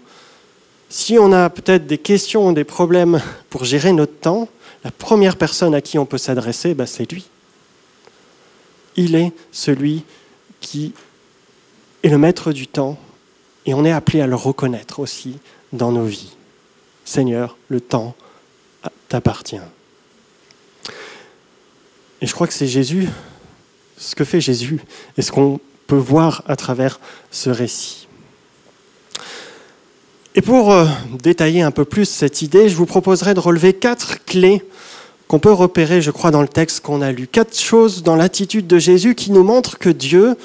si 0.89 1.17
on 1.17 1.33
a 1.33 1.49
peut-être 1.49 1.87
des 1.87 1.99
questions, 1.99 2.51
des 2.51 2.65
problèmes 2.65 3.23
pour 3.51 3.65
gérer 3.65 3.93
notre 3.93 4.19
temps, 4.19 4.49
la 4.83 4.91
première 4.91 5.37
personne 5.37 5.77
à 5.77 5.81
qui 5.81 5.97
on 5.97 6.07
peut 6.07 6.19
s'adresser, 6.19 6.75
bah, 6.75 6.87
c'est 6.87 7.09
lui. 7.09 7.29
Il 8.97 9.15
est 9.15 9.31
celui 9.53 10.03
qui 10.59 10.93
est 12.03 12.09
le 12.09 12.19
maître 12.19 12.51
du 12.51 12.67
temps 12.67 12.99
et 13.65 13.75
on 13.75 13.85
est 13.85 13.93
appelé 13.93 14.23
à 14.23 14.27
le 14.27 14.35
reconnaître 14.35 14.99
aussi 14.99 15.39
dans 15.73 15.93
nos 15.93 16.07
vies. 16.07 16.33
Seigneur, 17.09 17.57
le 17.69 17.81
temps 17.81 18.15
t'appartient. 19.09 19.57
Et 22.21 22.27
je 22.27 22.35
crois 22.35 22.47
que 22.47 22.53
c'est 22.53 22.67
Jésus, 22.67 23.09
ce 23.97 24.15
que 24.15 24.25
fait 24.25 24.43
Jésus, 24.43 24.79
et 25.17 25.23
ce 25.23 25.33
qu'on 25.33 25.59
peut 25.87 25.97
voir 25.97 26.43
à 26.47 26.55
travers 26.55 27.01
ce 27.31 27.49
récit. 27.49 28.09
Et 30.35 30.43
pour 30.43 30.71
euh, 30.71 30.85
détailler 31.23 31.63
un 31.63 31.71
peu 31.71 31.87
plus 31.87 32.05
cette 32.05 32.43
idée, 32.43 32.69
je 32.69 32.77
vous 32.77 32.85
proposerai 32.85 33.33
de 33.33 33.41
relever 33.41 33.73
quatre 33.73 34.23
clés 34.27 34.63
qu'on 35.29 35.39
peut 35.39 35.51
repérer, 35.51 36.03
je 36.03 36.11
crois, 36.11 36.31
dans 36.31 36.43
le 36.43 36.49
texte 36.49 36.81
qu'on 36.81 37.01
a 37.01 37.11
lu. 37.11 37.27
Quatre 37.27 37.59
choses 37.59 38.03
dans 38.03 38.17
l'attitude 38.17 38.67
de 38.67 38.79
Jésus 38.79 39.15
qui 39.15 39.33
nous 39.33 39.45
montrent 39.45 39.79
que 39.79 39.89
Dieu, 39.89 40.37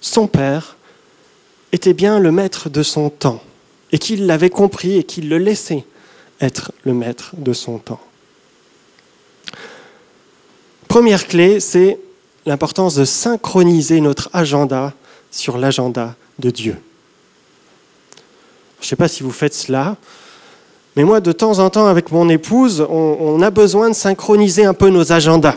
son 0.00 0.26
Père, 0.26 0.78
était 1.72 1.92
bien 1.92 2.18
le 2.18 2.32
maître 2.32 2.70
de 2.70 2.82
son 2.82 3.10
temps 3.10 3.42
et 3.92 3.98
qu'il 3.98 4.24
l'avait 4.24 4.48
compris 4.48 4.96
et 4.96 5.04
qu'il 5.04 5.28
le 5.28 5.36
laissait 5.36 5.84
être 6.40 6.72
le 6.84 6.94
maître 6.94 7.32
de 7.36 7.52
son 7.52 7.78
temps. 7.78 8.00
Première 10.88 11.26
clé, 11.26 11.60
c'est 11.60 11.98
l'importance 12.46 12.94
de 12.94 13.04
synchroniser 13.04 14.00
notre 14.00 14.30
agenda 14.32 14.94
sur 15.30 15.58
l'agenda 15.58 16.16
de 16.38 16.50
Dieu. 16.50 16.76
Je 18.80 18.86
ne 18.86 18.88
sais 18.88 18.96
pas 18.96 19.08
si 19.08 19.22
vous 19.22 19.30
faites 19.30 19.54
cela, 19.54 19.96
mais 20.96 21.04
moi, 21.04 21.20
de 21.20 21.30
temps 21.30 21.58
en 21.58 21.70
temps, 21.70 21.86
avec 21.86 22.10
mon 22.10 22.28
épouse, 22.28 22.84
on, 22.88 23.40
a 23.42 23.50
besoin 23.50 23.90
de 23.90 23.94
synchroniser 23.94 24.64
un 24.64 24.74
peu 24.74 24.88
nos 24.88 25.12
agendas 25.12 25.56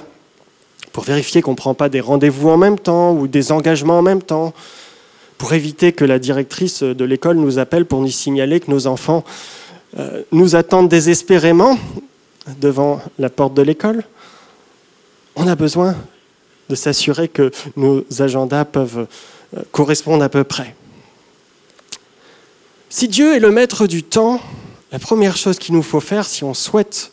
pour 0.91 1.03
vérifier 1.03 1.41
qu'on 1.41 1.51
ne 1.51 1.55
prend 1.55 1.73
pas 1.73 1.89
des 1.89 2.01
rendez-vous 2.01 2.49
en 2.49 2.57
même 2.57 2.77
temps 2.77 3.13
ou 3.13 3.27
des 3.27 3.51
engagements 3.51 3.97
en 3.99 4.01
même 4.01 4.21
temps, 4.21 4.53
pour 5.37 5.53
éviter 5.53 5.93
que 5.93 6.05
la 6.05 6.19
directrice 6.19 6.83
de 6.83 7.05
l'école 7.05 7.37
nous 7.37 7.57
appelle 7.57 7.85
pour 7.85 8.01
nous 8.01 8.09
signaler 8.09 8.59
que 8.59 8.69
nos 8.69 8.85
enfants 8.85 9.23
nous 10.31 10.55
attendent 10.55 10.89
désespérément 10.89 11.77
devant 12.59 13.01
la 13.19 13.29
porte 13.29 13.53
de 13.53 13.61
l'école, 13.61 14.03
on 15.35 15.47
a 15.47 15.55
besoin 15.55 15.95
de 16.69 16.75
s'assurer 16.75 17.27
que 17.27 17.51
nos 17.75 18.03
agendas 18.19 18.65
peuvent 18.65 19.07
euh, 19.57 19.61
correspondre 19.71 20.23
à 20.23 20.29
peu 20.29 20.43
près. 20.43 20.75
Si 22.89 23.07
Dieu 23.07 23.35
est 23.35 23.39
le 23.39 23.51
maître 23.51 23.87
du 23.87 24.03
temps, 24.03 24.41
la 24.91 24.99
première 24.99 25.37
chose 25.37 25.59
qu'il 25.59 25.75
nous 25.75 25.83
faut 25.83 25.99
faire 25.99 26.25
si 26.25 26.43
on 26.43 26.53
souhaite 26.53 27.11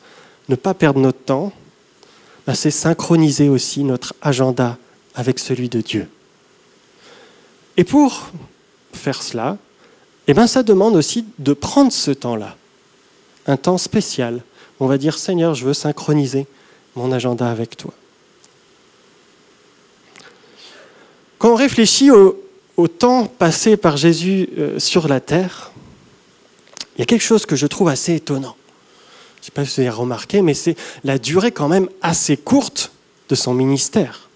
ne 0.49 0.57
pas 0.57 0.75
perdre 0.75 1.01
notre 1.01 1.19
temps, 1.19 1.53
bah, 2.47 2.55
c'est 2.55 2.71
synchroniser 2.71 3.49
aussi 3.49 3.85
notre 3.85 4.15
agenda 4.23 4.79
avec 5.15 5.39
celui 5.39 5.69
de 5.69 5.81
Dieu. 5.81 6.09
Et 7.77 7.85
pour 7.85 8.31
faire 8.93 9.23
cela, 9.23 9.57
eh 10.27 10.35
ben, 10.35 10.47
ça 10.47 10.63
demande 10.63 10.97
aussi 10.97 11.25
de 11.39 11.53
prendre 11.53 11.93
ce 11.93 12.11
temps-là 12.11 12.57
un 13.49 13.57
temps 13.57 13.79
spécial. 13.79 14.43
On 14.81 14.87
va 14.87 14.99
dire, 14.99 15.19
Seigneur, 15.19 15.55
je 15.55 15.65
veux 15.65 15.75
synchroniser 15.75 16.47
mon 16.95 17.11
agenda 17.13 17.51
avec 17.51 17.77
toi. 17.77 17.93
Quand 21.39 21.53
on 21.53 21.57
réfléchit 21.57 22.11
au, 22.11 22.37
temps 22.87 23.27
passé 23.27 23.77
par 23.77 23.97
Jésus 23.97 24.49
euh, 24.57 24.79
sur 24.79 25.09
la 25.09 25.21
terre, 25.21 25.73
il 26.97 27.01
y 27.01 27.03
a 27.03 27.07
quelque 27.07 27.25
chose 27.25 27.45
que 27.45 27.57
je 27.57 27.67
trouve 27.67 27.89
assez 27.89 28.15
étonnant. 28.15 28.57
Je 29.37 29.41
ne 29.41 29.45
sais 29.47 29.51
pas 29.53 29.65
si 29.65 29.77
vous 29.77 29.81
avez 29.81 29.91
remarqué, 29.91 30.43
mais 30.43 30.55
c'est 30.55 30.77
la 31.05 31.19
durée 31.19 31.51
quand 31.53 31.69
même 31.69 31.89
assez 32.03 32.37
courte 32.37 32.93
de 33.29 33.35
son 33.35 33.55
ministère. 33.55 34.29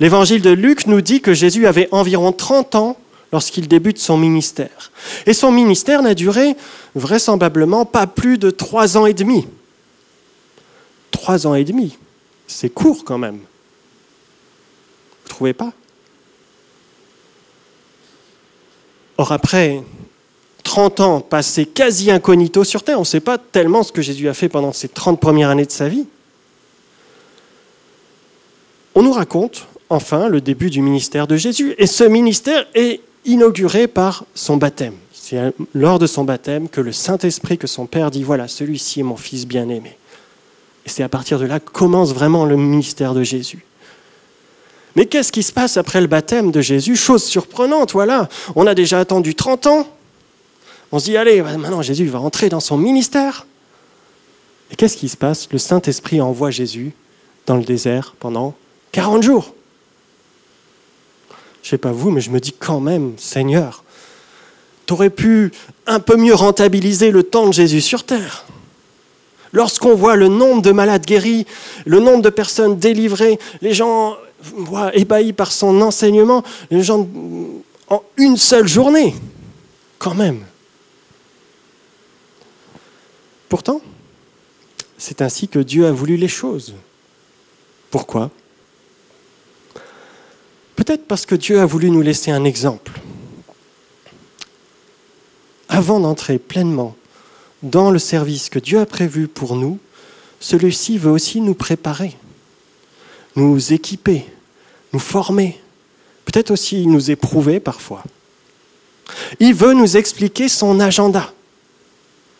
L'évangile 0.00 0.42
de 0.42 0.50
Luc 0.50 0.86
nous 0.86 1.00
dit 1.00 1.20
que 1.20 1.34
Jésus 1.34 1.66
avait 1.66 1.88
environ 1.92 2.32
30 2.32 2.74
ans 2.76 2.96
lorsqu'il 3.32 3.66
débute 3.66 3.98
son 3.98 4.18
ministère. 4.18 4.92
Et 5.26 5.32
son 5.32 5.50
ministère 5.50 6.02
n'a 6.02 6.14
duré 6.14 6.54
vraisemblablement 6.94 7.86
pas 7.86 8.06
plus 8.06 8.38
de 8.38 8.50
trois 8.50 8.96
ans 8.96 9.06
et 9.06 9.14
demi. 9.14 9.46
Trois 11.10 11.46
ans 11.46 11.54
et 11.54 11.64
demi, 11.64 11.98
c'est 12.46 12.68
court 12.68 13.04
quand 13.04 13.18
même. 13.18 13.36
Vous 13.36 15.24
ne 15.24 15.28
trouvez 15.28 15.52
pas? 15.54 15.72
Or 19.16 19.32
après 19.32 19.82
30 20.64 21.00
ans 21.00 21.20
passés 21.20 21.66
quasi 21.66 22.10
incognito 22.10 22.64
sur 22.64 22.82
Terre, 22.82 22.98
on 22.98 23.02
ne 23.02 23.06
sait 23.06 23.20
pas 23.20 23.38
tellement 23.38 23.82
ce 23.82 23.92
que 23.92 24.02
Jésus 24.02 24.28
a 24.28 24.34
fait 24.34 24.48
pendant 24.48 24.72
ces 24.72 24.88
30 24.88 25.20
premières 25.20 25.50
années 25.50 25.66
de 25.66 25.70
sa 25.70 25.88
vie. 25.88 26.06
On 28.94 29.02
nous 29.02 29.12
raconte 29.12 29.66
enfin 29.88 30.28
le 30.28 30.40
début 30.40 30.70
du 30.70 30.82
ministère 30.82 31.26
de 31.26 31.36
Jésus. 31.36 31.74
Et 31.78 31.86
ce 31.86 32.04
ministère 32.04 32.66
est 32.74 33.00
inauguré 33.24 33.86
par 33.86 34.24
son 34.34 34.56
baptême. 34.56 34.94
C'est 35.12 35.54
lors 35.74 35.98
de 35.98 36.06
son 36.06 36.24
baptême 36.24 36.68
que 36.68 36.80
le 36.80 36.92
Saint-Esprit, 36.92 37.58
que 37.58 37.66
son 37.66 37.86
Père 37.86 38.10
dit, 38.10 38.22
voilà, 38.22 38.48
celui-ci 38.48 39.00
est 39.00 39.04
mon 39.04 39.16
Fils 39.16 39.46
bien-aimé. 39.46 39.96
Et 40.84 40.88
c'est 40.88 41.02
à 41.02 41.08
partir 41.08 41.38
de 41.38 41.44
là 41.44 41.60
que 41.60 41.70
commence 41.70 42.12
vraiment 42.12 42.44
le 42.44 42.56
ministère 42.56 43.14
de 43.14 43.22
Jésus. 43.22 43.64
Mais 44.96 45.06
qu'est-ce 45.06 45.32
qui 45.32 45.42
se 45.42 45.52
passe 45.52 45.76
après 45.76 46.00
le 46.00 46.06
baptême 46.06 46.50
de 46.50 46.60
Jésus? 46.60 46.96
Chose 46.96 47.24
surprenante, 47.24 47.92
voilà. 47.92 48.28
On 48.56 48.66
a 48.66 48.74
déjà 48.74 48.98
attendu 48.98 49.34
30 49.34 49.66
ans. 49.68 49.88
On 50.90 50.98
se 50.98 51.06
dit, 51.06 51.16
allez, 51.16 51.40
maintenant 51.40 51.80
Jésus 51.80 52.06
va 52.06 52.20
entrer 52.20 52.48
dans 52.48 52.60
son 52.60 52.76
ministère. 52.76 53.46
Et 54.70 54.76
qu'est-ce 54.76 54.96
qui 54.96 55.08
se 55.08 55.16
passe? 55.16 55.48
Le 55.50 55.58
Saint-Esprit 55.58 56.20
envoie 56.20 56.50
Jésus 56.50 56.92
dans 57.46 57.56
le 57.56 57.64
désert 57.64 58.14
pendant 58.18 58.54
40 58.92 59.22
jours. 59.22 59.54
Je 61.62 61.68
ne 61.68 61.70
sais 61.70 61.78
pas 61.78 61.92
vous, 61.92 62.10
mais 62.10 62.20
je 62.20 62.30
me 62.30 62.40
dis 62.40 62.52
quand 62.52 62.80
même, 62.80 63.14
Seigneur, 63.18 63.84
tu 64.86 64.92
aurais 64.92 65.10
pu 65.10 65.52
un 65.86 66.00
peu 66.00 66.16
mieux 66.16 66.34
rentabiliser 66.34 67.10
le 67.10 67.22
temps 67.22 67.46
de 67.46 67.52
Jésus 67.52 67.80
sur 67.80 68.04
terre. 68.04 68.44
Lorsqu'on 69.52 69.94
voit 69.94 70.16
le 70.16 70.28
nombre 70.28 70.62
de 70.62 70.72
malades 70.72 71.06
guéris, 71.06 71.46
le 71.84 72.00
nombre 72.00 72.22
de 72.22 72.30
personnes 72.30 72.78
délivrées, 72.78 73.38
les 73.60 73.74
gens 73.74 74.16
ébahis 74.94 75.32
par 75.32 75.52
son 75.52 75.80
enseignement, 75.82 76.42
les 76.70 76.82
gens 76.82 77.06
en 77.88 78.02
une 78.16 78.36
seule 78.36 78.66
journée, 78.66 79.14
quand 79.98 80.14
même. 80.14 80.44
Pourtant, 83.48 83.82
c'est 84.96 85.20
ainsi 85.20 85.46
que 85.46 85.58
Dieu 85.58 85.86
a 85.86 85.92
voulu 85.92 86.16
les 86.16 86.28
choses. 86.28 86.74
Pourquoi? 87.90 88.30
Peut-être 90.84 91.06
parce 91.06 91.26
que 91.26 91.36
Dieu 91.36 91.60
a 91.60 91.64
voulu 91.64 91.92
nous 91.92 92.02
laisser 92.02 92.32
un 92.32 92.42
exemple. 92.42 92.90
Avant 95.68 96.00
d'entrer 96.00 96.40
pleinement 96.40 96.96
dans 97.62 97.92
le 97.92 98.00
service 98.00 98.48
que 98.48 98.58
Dieu 98.58 98.80
a 98.80 98.86
prévu 98.86 99.28
pour 99.28 99.54
nous, 99.54 99.78
celui-ci 100.40 100.98
veut 100.98 101.12
aussi 101.12 101.40
nous 101.40 101.54
préparer, 101.54 102.16
nous 103.36 103.72
équiper, 103.72 104.26
nous 104.92 104.98
former, 104.98 105.60
peut-être 106.24 106.50
aussi 106.50 106.84
nous 106.88 107.12
éprouver 107.12 107.60
parfois. 107.60 108.02
Il 109.38 109.54
veut 109.54 109.74
nous 109.74 109.96
expliquer 109.96 110.48
son 110.48 110.80
agenda, 110.80 111.32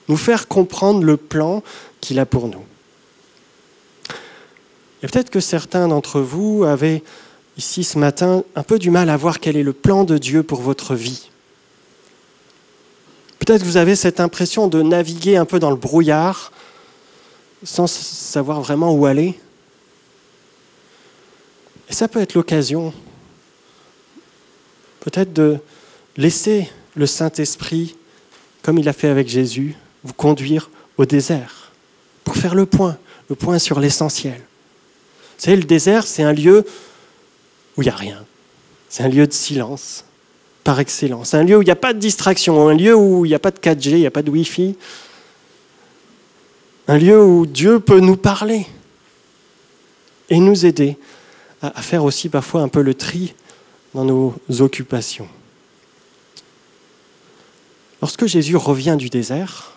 nous 0.08 0.16
faire 0.16 0.48
comprendre 0.48 1.04
le 1.04 1.16
plan 1.16 1.62
qu'il 2.00 2.18
a 2.18 2.26
pour 2.26 2.48
nous. 2.48 2.64
Et 5.04 5.06
peut-être 5.06 5.30
que 5.30 5.38
certains 5.38 5.86
d'entre 5.86 6.20
vous 6.20 6.64
avaient 6.64 7.04
ici 7.56 7.84
ce 7.84 7.98
matin 7.98 8.44
un 8.54 8.62
peu 8.62 8.78
du 8.78 8.90
mal 8.90 9.10
à 9.10 9.16
voir 9.16 9.40
quel 9.40 9.56
est 9.56 9.62
le 9.62 9.72
plan 9.72 10.04
de 10.04 10.18
Dieu 10.18 10.42
pour 10.42 10.60
votre 10.60 10.94
vie. 10.94 11.30
Peut-être 13.38 13.62
que 13.62 13.66
vous 13.66 13.76
avez 13.76 13.96
cette 13.96 14.20
impression 14.20 14.68
de 14.68 14.82
naviguer 14.82 15.36
un 15.36 15.44
peu 15.44 15.58
dans 15.58 15.70
le 15.70 15.76
brouillard 15.76 16.52
sans 17.64 17.86
savoir 17.86 18.60
vraiment 18.60 18.92
où 18.92 19.06
aller. 19.06 19.38
Et 21.88 21.92
ça 21.92 22.08
peut 22.08 22.20
être 22.20 22.34
l'occasion 22.34 22.92
peut-être 25.00 25.32
de 25.32 25.58
laisser 26.16 26.70
le 26.94 27.06
Saint-Esprit, 27.06 27.96
comme 28.62 28.78
il 28.78 28.88
a 28.88 28.92
fait 28.92 29.08
avec 29.08 29.28
Jésus, 29.28 29.74
vous 30.04 30.12
conduire 30.12 30.70
au 30.96 31.04
désert 31.04 31.72
pour 32.24 32.36
faire 32.36 32.54
le 32.54 32.66
point, 32.66 32.96
le 33.28 33.34
point 33.34 33.58
sur 33.58 33.80
l'essentiel. 33.80 34.36
Vous 34.36 35.44
savez, 35.44 35.56
le 35.56 35.64
désert, 35.64 36.06
c'est 36.06 36.22
un 36.22 36.32
lieu 36.32 36.64
où 37.76 37.82
il 37.82 37.86
n'y 37.86 37.90
a 37.90 37.96
rien. 37.96 38.24
C'est 38.88 39.02
un 39.02 39.08
lieu 39.08 39.26
de 39.26 39.32
silence, 39.32 40.04
par 40.64 40.80
excellence. 40.80 41.34
Un 41.34 41.44
lieu 41.44 41.56
où 41.56 41.62
il 41.62 41.66
n'y 41.66 41.70
a 41.70 41.76
pas 41.76 41.92
de 41.92 41.98
distraction, 41.98 42.68
un 42.68 42.74
lieu 42.74 42.94
où 42.94 43.24
il 43.24 43.28
n'y 43.28 43.34
a 43.34 43.38
pas 43.38 43.50
de 43.50 43.58
4G, 43.58 43.90
il 43.90 44.00
n'y 44.00 44.06
a 44.06 44.10
pas 44.10 44.22
de 44.22 44.30
Wi-Fi. 44.30 44.76
Un 46.88 46.98
lieu 46.98 47.22
où 47.22 47.46
Dieu 47.46 47.80
peut 47.80 48.00
nous 48.00 48.16
parler 48.16 48.66
et 50.30 50.38
nous 50.38 50.66
aider 50.66 50.96
à 51.62 51.82
faire 51.82 52.04
aussi 52.04 52.28
parfois 52.28 52.62
un 52.62 52.68
peu 52.68 52.82
le 52.82 52.94
tri 52.94 53.34
dans 53.94 54.04
nos 54.04 54.34
occupations. 54.60 55.28
Lorsque 58.00 58.26
Jésus 58.26 58.56
revient 58.56 58.96
du 58.98 59.08
désert, 59.10 59.72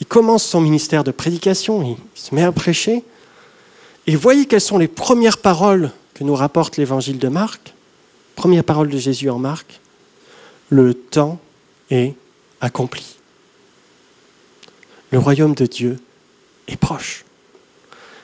il 0.00 0.06
commence 0.06 0.44
son 0.44 0.60
ministère 0.60 1.02
de 1.02 1.12
prédication, 1.12 1.82
il 1.82 1.96
se 2.14 2.34
met 2.34 2.42
à 2.42 2.52
prêcher, 2.52 3.04
et 4.06 4.16
voyez 4.16 4.46
quelles 4.46 4.60
sont 4.60 4.76
les 4.76 4.88
premières 4.88 5.38
paroles 5.38 5.92
nous 6.22 6.34
rapporte 6.34 6.76
l'évangile 6.76 7.18
de 7.18 7.28
Marc. 7.28 7.74
Première 8.36 8.64
parole 8.64 8.88
de 8.88 8.98
Jésus 8.98 9.30
en 9.30 9.38
Marc. 9.38 9.80
Le 10.68 10.94
temps 10.94 11.38
est 11.90 12.14
accompli. 12.60 13.16
Le 15.10 15.18
royaume 15.18 15.54
de 15.54 15.66
Dieu 15.66 15.98
est 16.68 16.76
proche. 16.76 17.24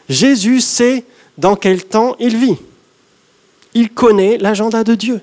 Jésus 0.09 0.61
sait 0.61 1.05
dans 1.37 1.57
quel 1.57 1.85
temps 1.85 2.17
il 2.19 2.37
vit. 2.37 2.57
Il 3.75 3.91
connaît 3.91 4.39
l'agenda 4.39 4.85
de 4.85 4.95
Dieu. 4.95 5.21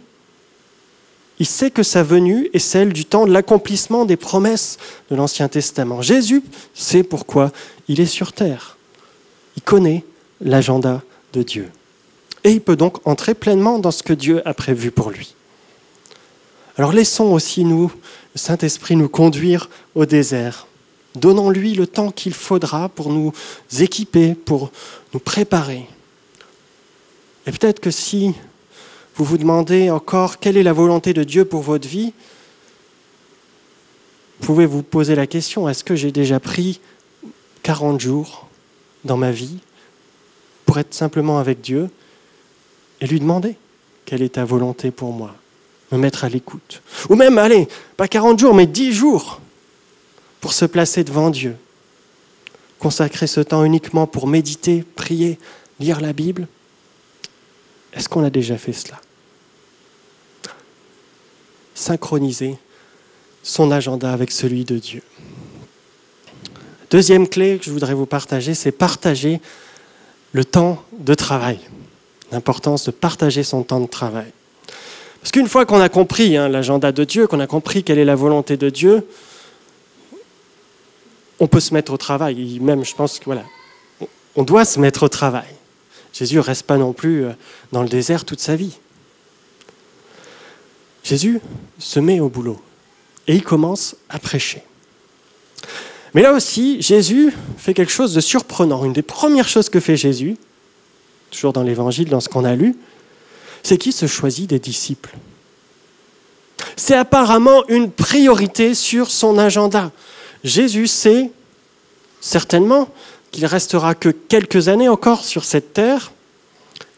Il 1.40 1.46
sait 1.46 1.72
que 1.72 1.84
sa 1.84 2.04
venue 2.04 2.50
est 2.54 2.60
celle 2.60 2.94
du 2.94 3.06
temps 3.06 3.26
de 3.26 3.34
l'accomplissement 3.34 4.06
des 4.06 4.16
promesses 4.16 4.78
de 5.10 5.16
l'Ancien 5.16 5.50
Testament. 5.50 6.02
Jésus 6.02 6.44
sait 6.74 7.04
pourquoi 7.04 7.52
il 7.88 8.00
est 8.00 8.06
sur 8.06 8.32
terre. 8.32 8.78
Il 9.58 9.64
connaît 9.64 10.06
l'agenda 10.40 11.02
de 11.34 11.44
Dieu. 11.44 11.70
Et 12.46 12.52
il 12.52 12.62
peut 12.62 12.76
donc 12.76 13.06
entrer 13.08 13.34
pleinement 13.34 13.80
dans 13.80 13.90
ce 13.90 14.04
que 14.04 14.14
Dieu 14.14 14.48
a 14.48 14.54
prévu 14.54 14.92
pour 14.92 15.10
lui. 15.10 15.34
Alors 16.78 16.94
laissons 16.94 17.34
aussi 17.34 17.66
nous, 17.66 17.92
le 18.36 18.40
Saint-Esprit, 18.40 18.96
nous 18.96 19.10
conduire 19.10 19.68
au 19.96 20.06
désert. 20.06 20.68
Donnons-lui 21.16 21.74
le 21.74 21.88
temps 21.88 22.12
qu'il 22.12 22.36
faudra 22.36 22.88
pour 22.88 23.12
nous 23.12 23.34
équiper, 23.80 24.36
pour 24.36 24.72
nous 25.14 25.20
préparer. 25.20 25.88
Et 27.48 27.52
peut-être 27.52 27.80
que 27.80 27.90
si 27.90 28.36
vous 29.16 29.26
vous 29.26 29.40
demandez 29.40 29.90
encore 29.90 30.38
quelle 30.38 30.58
est 30.58 30.64
la 30.64 30.74
volonté 30.74 31.14
de 31.14 31.24
Dieu 31.24 31.46
pour 31.46 31.64
votre 31.64 31.88
vie, 31.88 32.14
vous 34.40 34.46
pouvez 34.46 34.68
vous 34.68 34.84
poser 34.84 35.16
la 35.16 35.26
question, 35.26 35.68
est-ce 35.68 35.84
que 35.84 35.96
j'ai 35.96 36.12
déjà 36.12 36.40
pris 36.40 36.80
40 37.64 38.00
jours 38.00 38.48
dans 39.04 39.18
ma 39.18 39.32
vie 39.32 39.58
pour 40.68 40.78
être 40.78 40.94
simplement 40.94 41.40
avec 41.40 41.62
Dieu 41.62 41.90
et 43.02 43.08
lui 43.08 43.20
demander 43.20 43.56
quelle 44.06 44.22
est 44.22 44.36
ta 44.36 44.46
volonté 44.46 44.92
pour 44.92 45.12
moi, 45.12 45.36
me 45.92 45.98
mettre 45.98 46.24
à 46.24 46.30
l'écoute. 46.30 46.82
Ou 47.10 47.16
même, 47.16 47.38
allez, 47.38 47.68
pas 47.98 48.08
40 48.08 48.40
jours, 48.40 48.54
mais 48.54 48.68
10 48.68 48.94
jours 48.94 49.42
pour 50.42 50.54
se 50.54 50.66
placer 50.66 51.04
devant 51.04 51.30
Dieu. 51.30 51.56
Consacrer 52.80 53.28
ce 53.28 53.42
temps 53.42 53.64
uniquement 53.64 54.06
pour 54.06 54.28
méditer, 54.28 54.84
prier, 54.96 55.40
lire 55.80 56.02
la 56.02 56.14
Bible. 56.14 56.48
Est-ce 57.94 58.10
qu'on 58.10 58.24
a 58.24 58.30
déjà 58.30 58.58
fait 58.58 58.74
cela? 58.74 59.00
Synchroniser 61.74 62.58
son 63.42 63.72
agenda 63.72 64.12
avec 64.12 64.32
celui 64.32 64.66
de 64.66 64.78
Dieu. 64.78 65.02
Deuxième 66.90 67.28
clé 67.28 67.58
que 67.58 67.66
je 67.66 67.72
voudrais 67.72 67.94
vous 67.94 68.06
partager, 68.06 68.54
c'est 68.54 68.72
partager 68.72 69.42
le 70.34 70.46
temps 70.46 70.84
de 70.98 71.14
travail, 71.14 71.60
l'importance 72.36 72.86
de 72.86 72.92
partager 72.92 73.44
son 73.44 73.64
temps 73.64 73.80
de 73.80 73.88
travail. 73.88 74.32
Parce 75.22 75.32
qu'une 75.32 75.48
fois 75.48 75.66
qu'on 75.66 75.80
a 75.80 75.90
compris 75.90 76.38
hein, 76.38 76.50
l'agenda 76.50 76.92
de 76.92 77.04
Dieu, 77.04 77.28
qu'on 77.28 77.40
a 77.40 77.48
compris 77.48 77.84
quelle 77.84 77.98
est 77.98 78.06
la 78.06 78.16
volonté 78.16 78.58
de 78.58 78.70
Dieu, 78.70 79.08
on 81.40 81.48
peut 81.48 81.62
se 81.62 81.74
mettre 81.74 81.94
au 81.94 81.98
travail. 81.98 82.60
même, 82.60 82.86
je 82.86 82.94
pense 82.94 83.20
que 83.20 83.26
voilà, 83.26 83.44
on 84.36 84.44
doit 84.44 84.66
se 84.66 84.80
mettre 84.80 85.04
au 85.04 85.10
travail. 85.10 85.48
Jésus 86.14 86.36
ne 86.36 86.42
reste 86.42 86.64
pas 86.64 86.78
non 86.78 86.94
plus 86.94 87.26
euh, 87.26 87.32
dans 87.72 87.82
le 87.82 87.90
désert 87.90 88.26
toute 88.26 88.40
sa 88.40 88.56
vie. 88.56 88.78
Jésus 91.04 91.40
se 91.80 92.00
met 92.00 92.20
au 92.20 92.30
boulot 92.30 92.60
et 93.28 93.36
il 93.36 93.44
commence 93.44 93.96
à 94.10 94.20
prêcher. 94.20 94.64
Mais 96.14 96.22
là 96.22 96.34
aussi, 96.34 96.82
Jésus 96.82 97.34
fait 97.58 97.74
quelque 97.74 97.92
chose 97.92 98.14
de 98.14 98.22
surprenant. 98.22 98.86
Une 98.86 98.94
des 98.94 99.02
premières 99.02 99.48
choses 99.48 99.70
que 99.70 99.80
fait 99.80 99.98
Jésus, 99.98 100.38
toujours 101.32 101.54
dans 101.54 101.64
l'Évangile, 101.64 102.10
dans 102.10 102.20
ce 102.20 102.30
qu'on 102.30 102.46
a 102.46 102.56
lu, 102.56 102.76
c'est 103.64 103.78
qu'il 103.78 103.94
se 103.94 104.08
choisit 104.08 104.50
des 104.50 104.60
disciples? 104.60 105.16
C'est 106.76 106.96
apparemment 106.96 107.66
une 107.68 107.92
priorité 107.92 108.74
sur 108.74 109.10
son 109.10 109.38
agenda. 109.38 109.92
Jésus 110.44 110.88
sait 110.88 111.32
certainement 112.22 112.90
qu'il 113.32 113.46
restera 113.46 113.96
que 113.96 114.10
quelques 114.10 114.68
années 114.68 114.90
encore 114.90 115.26
sur 115.26 115.44
cette 115.44 115.74
terre 115.74 116.12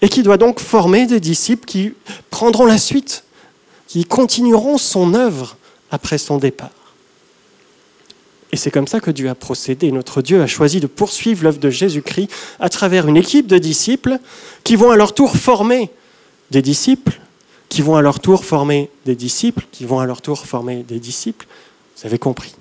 et 0.01 0.09
qu'il 0.09 0.23
doit 0.23 0.37
donc 0.37 0.59
former 0.59 1.05
des 1.05 1.19
disciples 1.19 1.65
qui 1.65 1.93
prendront 2.29 2.65
la 2.65 2.77
suite, 2.77 3.23
qui 3.87 4.05
continueront 4.05 4.77
son 4.77 5.13
œuvre 5.13 5.57
après 5.89 6.17
son 6.17 6.37
départ. 6.37 6.76
Et 8.51 8.57
c'est 8.57 8.71
comme 8.71 8.87
ça 8.87 8.99
que 8.99 9.11
Dieu 9.11 9.29
a 9.29 9.35
procédé. 9.35 9.91
Notre 9.91 10.21
Dieu 10.21 10.41
a 10.41 10.47
choisi 10.47 10.79
de 10.79 10.87
poursuivre 10.87 11.43
l'œuvre 11.43 11.59
de 11.59 11.69
Jésus-Christ 11.69 12.29
à 12.59 12.69
travers 12.69 13.07
une 13.07 13.17
équipe 13.17 13.47
de 13.47 13.57
disciples 13.57 14.19
qui 14.63 14.75
vont 14.75 14.91
à 14.91 14.95
leur 14.95 15.13
tour 15.13 15.35
former 15.35 15.89
des 16.51 16.61
disciples, 16.61 17.19
qui 17.67 17.81
vont 17.81 17.97
à 17.97 18.01
leur 18.01 18.19
tour 18.19 18.45
former 18.45 18.89
des 19.05 19.15
disciples, 19.15 19.65
qui 19.71 19.85
vont 19.85 19.99
à 19.99 20.05
leur 20.05 20.21
tour 20.21 20.45
former 20.45 20.83
des 20.83 20.99
disciples. 20.99 21.45
Vous 21.97 22.05
avez 22.05 22.17
compris. 22.17 22.55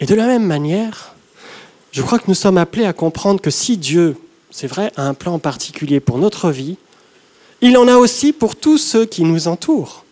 Et 0.00 0.06
de 0.06 0.14
la 0.14 0.26
même 0.26 0.44
manière, 0.44 1.14
je 1.92 2.02
crois 2.02 2.18
que 2.18 2.24
nous 2.26 2.34
sommes 2.34 2.58
appelés 2.58 2.86
à 2.86 2.92
comprendre 2.92 3.40
que 3.40 3.50
si 3.50 3.76
Dieu, 3.76 4.16
c'est 4.50 4.66
vrai, 4.66 4.92
a 4.96 5.06
un 5.06 5.14
plan 5.14 5.38
particulier 5.38 6.00
pour 6.00 6.18
notre 6.18 6.50
vie, 6.50 6.76
il 7.60 7.78
en 7.78 7.86
a 7.86 7.96
aussi 7.96 8.32
pour 8.32 8.56
tous 8.56 8.78
ceux 8.78 9.06
qui 9.06 9.22
nous 9.22 9.46
entourent. 9.46 10.04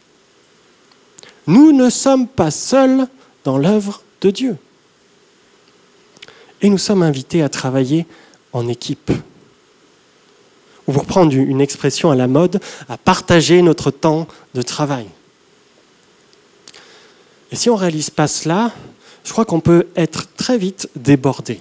Nous 1.49 1.73
ne 1.73 1.91
sommes 1.91 2.29
pas 2.29 2.53
seuls 2.53 3.09
dans 3.45 3.59
l'œuvre 3.59 4.03
de 4.21 4.31
Dieu. 4.31 4.57
Et 6.61 6.71
nous 6.71 6.79
sommes 6.79 7.03
invités 7.03 7.43
à 7.43 7.49
travailler 7.49 8.07
en 8.53 8.69
équipe. 8.69 9.11
Ou 10.87 10.93
pour 10.93 11.07
prendre 11.07 11.35
une 11.35 11.61
expression 11.61 12.11
à 12.11 12.15
la 12.15 12.29
mode, 12.29 12.61
à 12.89 12.97
partager 12.97 13.63
notre 13.63 13.91
temps 13.91 14.27
de 14.55 14.63
travail. 14.63 15.07
Et 17.51 17.57
si 17.57 17.69
on 17.69 17.75
ne 17.75 17.81
réalise 17.81 18.11
pas 18.11 18.29
cela, 18.29 18.73
je 19.25 19.33
crois 19.33 19.45
qu'on 19.45 19.61
peut 19.61 19.89
être 19.95 20.27
très 20.35 20.59
vite 20.59 20.89
débordé, 20.97 21.61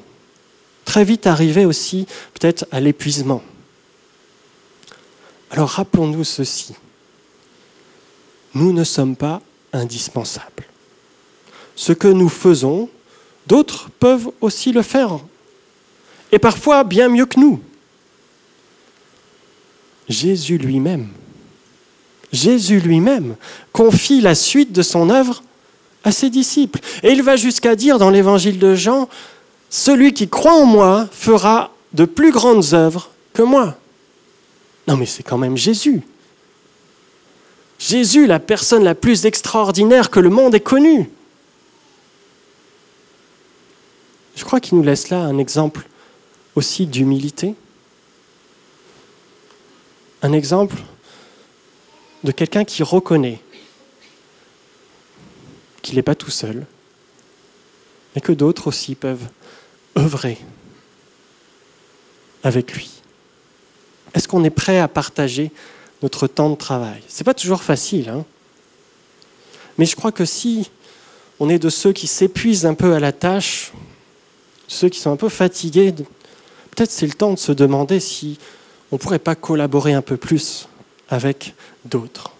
très 0.85 1.03
vite 1.03 1.27
arriver 1.27 1.65
aussi 1.65 2.07
peut-être 2.33 2.65
à 2.71 2.79
l'épuisement. 2.79 3.43
Alors 5.51 5.69
rappelons-nous 5.69 6.23
ceci. 6.23 6.73
Nous 8.53 8.73
ne 8.73 8.83
sommes 8.83 9.15
pas 9.15 9.41
indispensables 9.73 10.70
ce 11.81 11.93
que 11.93 12.07
nous 12.07 12.29
faisons, 12.29 12.89
d'autres 13.47 13.89
peuvent 13.99 14.29
aussi 14.39 14.71
le 14.71 14.83
faire. 14.83 15.17
Et 16.31 16.37
parfois 16.37 16.83
bien 16.83 17.09
mieux 17.09 17.25
que 17.25 17.39
nous. 17.39 17.59
Jésus 20.07 20.59
lui-même, 20.59 21.07
Jésus 22.31 22.79
lui-même 22.79 23.35
confie 23.71 24.21
la 24.21 24.35
suite 24.35 24.71
de 24.71 24.83
son 24.83 25.09
œuvre 25.09 25.41
à 26.03 26.11
ses 26.11 26.29
disciples. 26.29 26.81
Et 27.01 27.13
il 27.13 27.23
va 27.23 27.35
jusqu'à 27.35 27.75
dire 27.75 27.97
dans 27.97 28.11
l'évangile 28.11 28.59
de 28.59 28.75
Jean, 28.75 29.09
Celui 29.71 30.13
qui 30.13 30.29
croit 30.29 30.53
en 30.53 30.67
moi 30.67 31.07
fera 31.11 31.73
de 31.93 32.05
plus 32.05 32.31
grandes 32.31 32.75
œuvres 32.75 33.09
que 33.33 33.41
moi. 33.41 33.75
Non 34.87 34.97
mais 34.97 35.07
c'est 35.07 35.23
quand 35.23 35.39
même 35.39 35.57
Jésus. 35.57 36.03
Jésus, 37.79 38.27
la 38.27 38.37
personne 38.37 38.83
la 38.83 38.93
plus 38.93 39.25
extraordinaire 39.25 40.11
que 40.11 40.19
le 40.19 40.29
monde 40.29 40.53
ait 40.53 40.59
connue. 40.59 41.09
Je 44.35 44.43
crois 44.43 44.59
qu'il 44.59 44.77
nous 44.77 44.83
laisse 44.83 45.09
là 45.09 45.19
un 45.19 45.37
exemple 45.37 45.87
aussi 46.55 46.85
d'humilité, 46.85 47.55
un 50.21 50.33
exemple 50.33 50.77
de 52.23 52.31
quelqu'un 52.31 52.63
qui 52.63 52.83
reconnaît 52.83 53.39
qu'il 55.81 55.95
n'est 55.95 56.03
pas 56.03 56.15
tout 56.15 56.29
seul, 56.29 56.65
mais 58.15 58.21
que 58.21 58.31
d'autres 58.31 58.67
aussi 58.67 58.95
peuvent 58.95 59.27
œuvrer 59.97 60.37
avec 62.43 62.73
lui. 62.73 63.01
Est-ce 64.13 64.27
qu'on 64.27 64.43
est 64.43 64.49
prêt 64.49 64.79
à 64.79 64.87
partager 64.87 65.51
notre 66.01 66.27
temps 66.27 66.49
de 66.49 66.55
travail? 66.55 67.01
Ce 67.07 67.19
n'est 67.19 67.25
pas 67.25 67.33
toujours 67.33 67.63
facile, 67.63 68.09
hein. 68.09 68.25
Mais 69.77 69.85
je 69.85 69.95
crois 69.95 70.11
que 70.11 70.25
si 70.25 70.69
on 71.39 71.49
est 71.49 71.57
de 71.57 71.69
ceux 71.69 71.93
qui 71.93 72.05
s'épuisent 72.05 72.65
un 72.65 72.73
peu 72.73 72.93
à 72.93 72.99
la 72.99 73.11
tâche, 73.11 73.71
ceux 74.73 74.89
qui 74.89 74.99
sont 74.99 75.11
un 75.11 75.17
peu 75.17 75.29
fatigués, 75.29 75.91
peut-être 75.91 76.91
c'est 76.91 77.07
le 77.07 77.13
temps 77.13 77.33
de 77.33 77.39
se 77.39 77.51
demander 77.51 77.99
si 77.99 78.37
on 78.91 78.95
ne 78.95 78.99
pourrait 78.99 79.19
pas 79.19 79.35
collaborer 79.35 79.93
un 79.93 80.01
peu 80.01 80.17
plus 80.17 80.67
avec 81.09 81.55
d'autres 81.85 82.31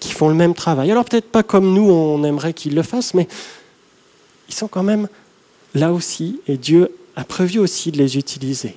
qui 0.00 0.12
font 0.12 0.28
le 0.28 0.34
même 0.34 0.54
travail. 0.54 0.90
Alors 0.90 1.04
peut-être 1.04 1.30
pas 1.30 1.42
comme 1.44 1.72
nous, 1.72 1.88
on 1.88 2.24
aimerait 2.24 2.54
qu'ils 2.54 2.74
le 2.74 2.82
fassent, 2.82 3.14
mais 3.14 3.28
ils 4.48 4.54
sont 4.54 4.66
quand 4.66 4.82
même 4.82 5.08
là 5.74 5.92
aussi, 5.92 6.40
et 6.48 6.56
Dieu 6.56 6.94
a 7.14 7.24
prévu 7.24 7.58
aussi 7.58 7.92
de 7.92 7.98
les 7.98 8.18
utiliser. 8.18 8.74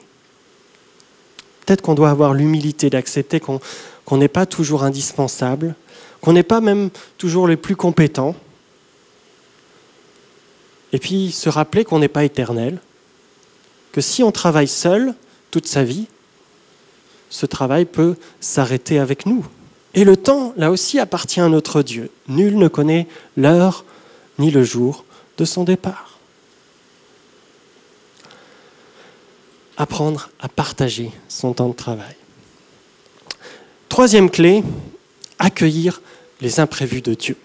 Peut-être 1.65 1.81
qu'on 1.81 1.95
doit 1.95 2.11
avoir 2.11 2.33
l'humilité 2.33 2.89
d'accepter 2.91 3.39
qu'on 3.39 4.17
n'est 4.17 4.27
pas 4.27 4.45
toujours 4.45 4.83
indispensable, 4.83 5.75
qu'on 6.21 6.33
n'est 6.33 6.43
pas 6.43 6.61
même 6.61 6.89
toujours 7.17 7.47
les 7.47 7.57
plus 7.57 7.75
compétents, 7.75 8.35
et 10.95 10.97
puis 10.97 11.33
se 11.33 11.49
rappeler 11.49 11.83
qu'on 11.83 11.99
n'est 11.99 12.07
pas 12.07 12.23
éternel, 12.23 12.79
que 13.91 13.99
si 13.99 14.23
on 14.23 14.31
travaille 14.31 14.69
seul 14.69 15.13
toute 15.51 15.67
sa 15.67 15.83
vie, 15.83 16.07
ce 17.29 17.45
travail 17.45 17.83
peut 17.83 18.15
s'arrêter 18.39 18.97
avec 18.97 19.25
nous. 19.25 19.45
Et 19.93 20.05
le 20.05 20.15
temps, 20.15 20.53
là 20.55 20.71
aussi, 20.71 20.97
appartient 20.97 21.41
à 21.41 21.49
notre 21.49 21.81
Dieu. 21.81 22.11
Nul 22.29 22.57
ne 22.57 22.69
connaît 22.69 23.09
l'heure 23.35 23.83
ni 24.39 24.51
le 24.51 24.63
jour 24.63 25.03
de 25.37 25.43
son 25.43 25.65
départ. 25.65 26.17
Apprendre 29.75 30.29
à 30.39 30.47
partager 30.47 31.11
son 31.27 31.51
temps 31.51 31.67
de 31.67 31.75
travail. 31.75 32.15
Troisième 33.89 34.29
clé, 34.29 34.63
accueillir 35.39 36.01
les 36.39 36.61
imprévus 36.61 37.01
de 37.01 37.15
Dieu. 37.15 37.35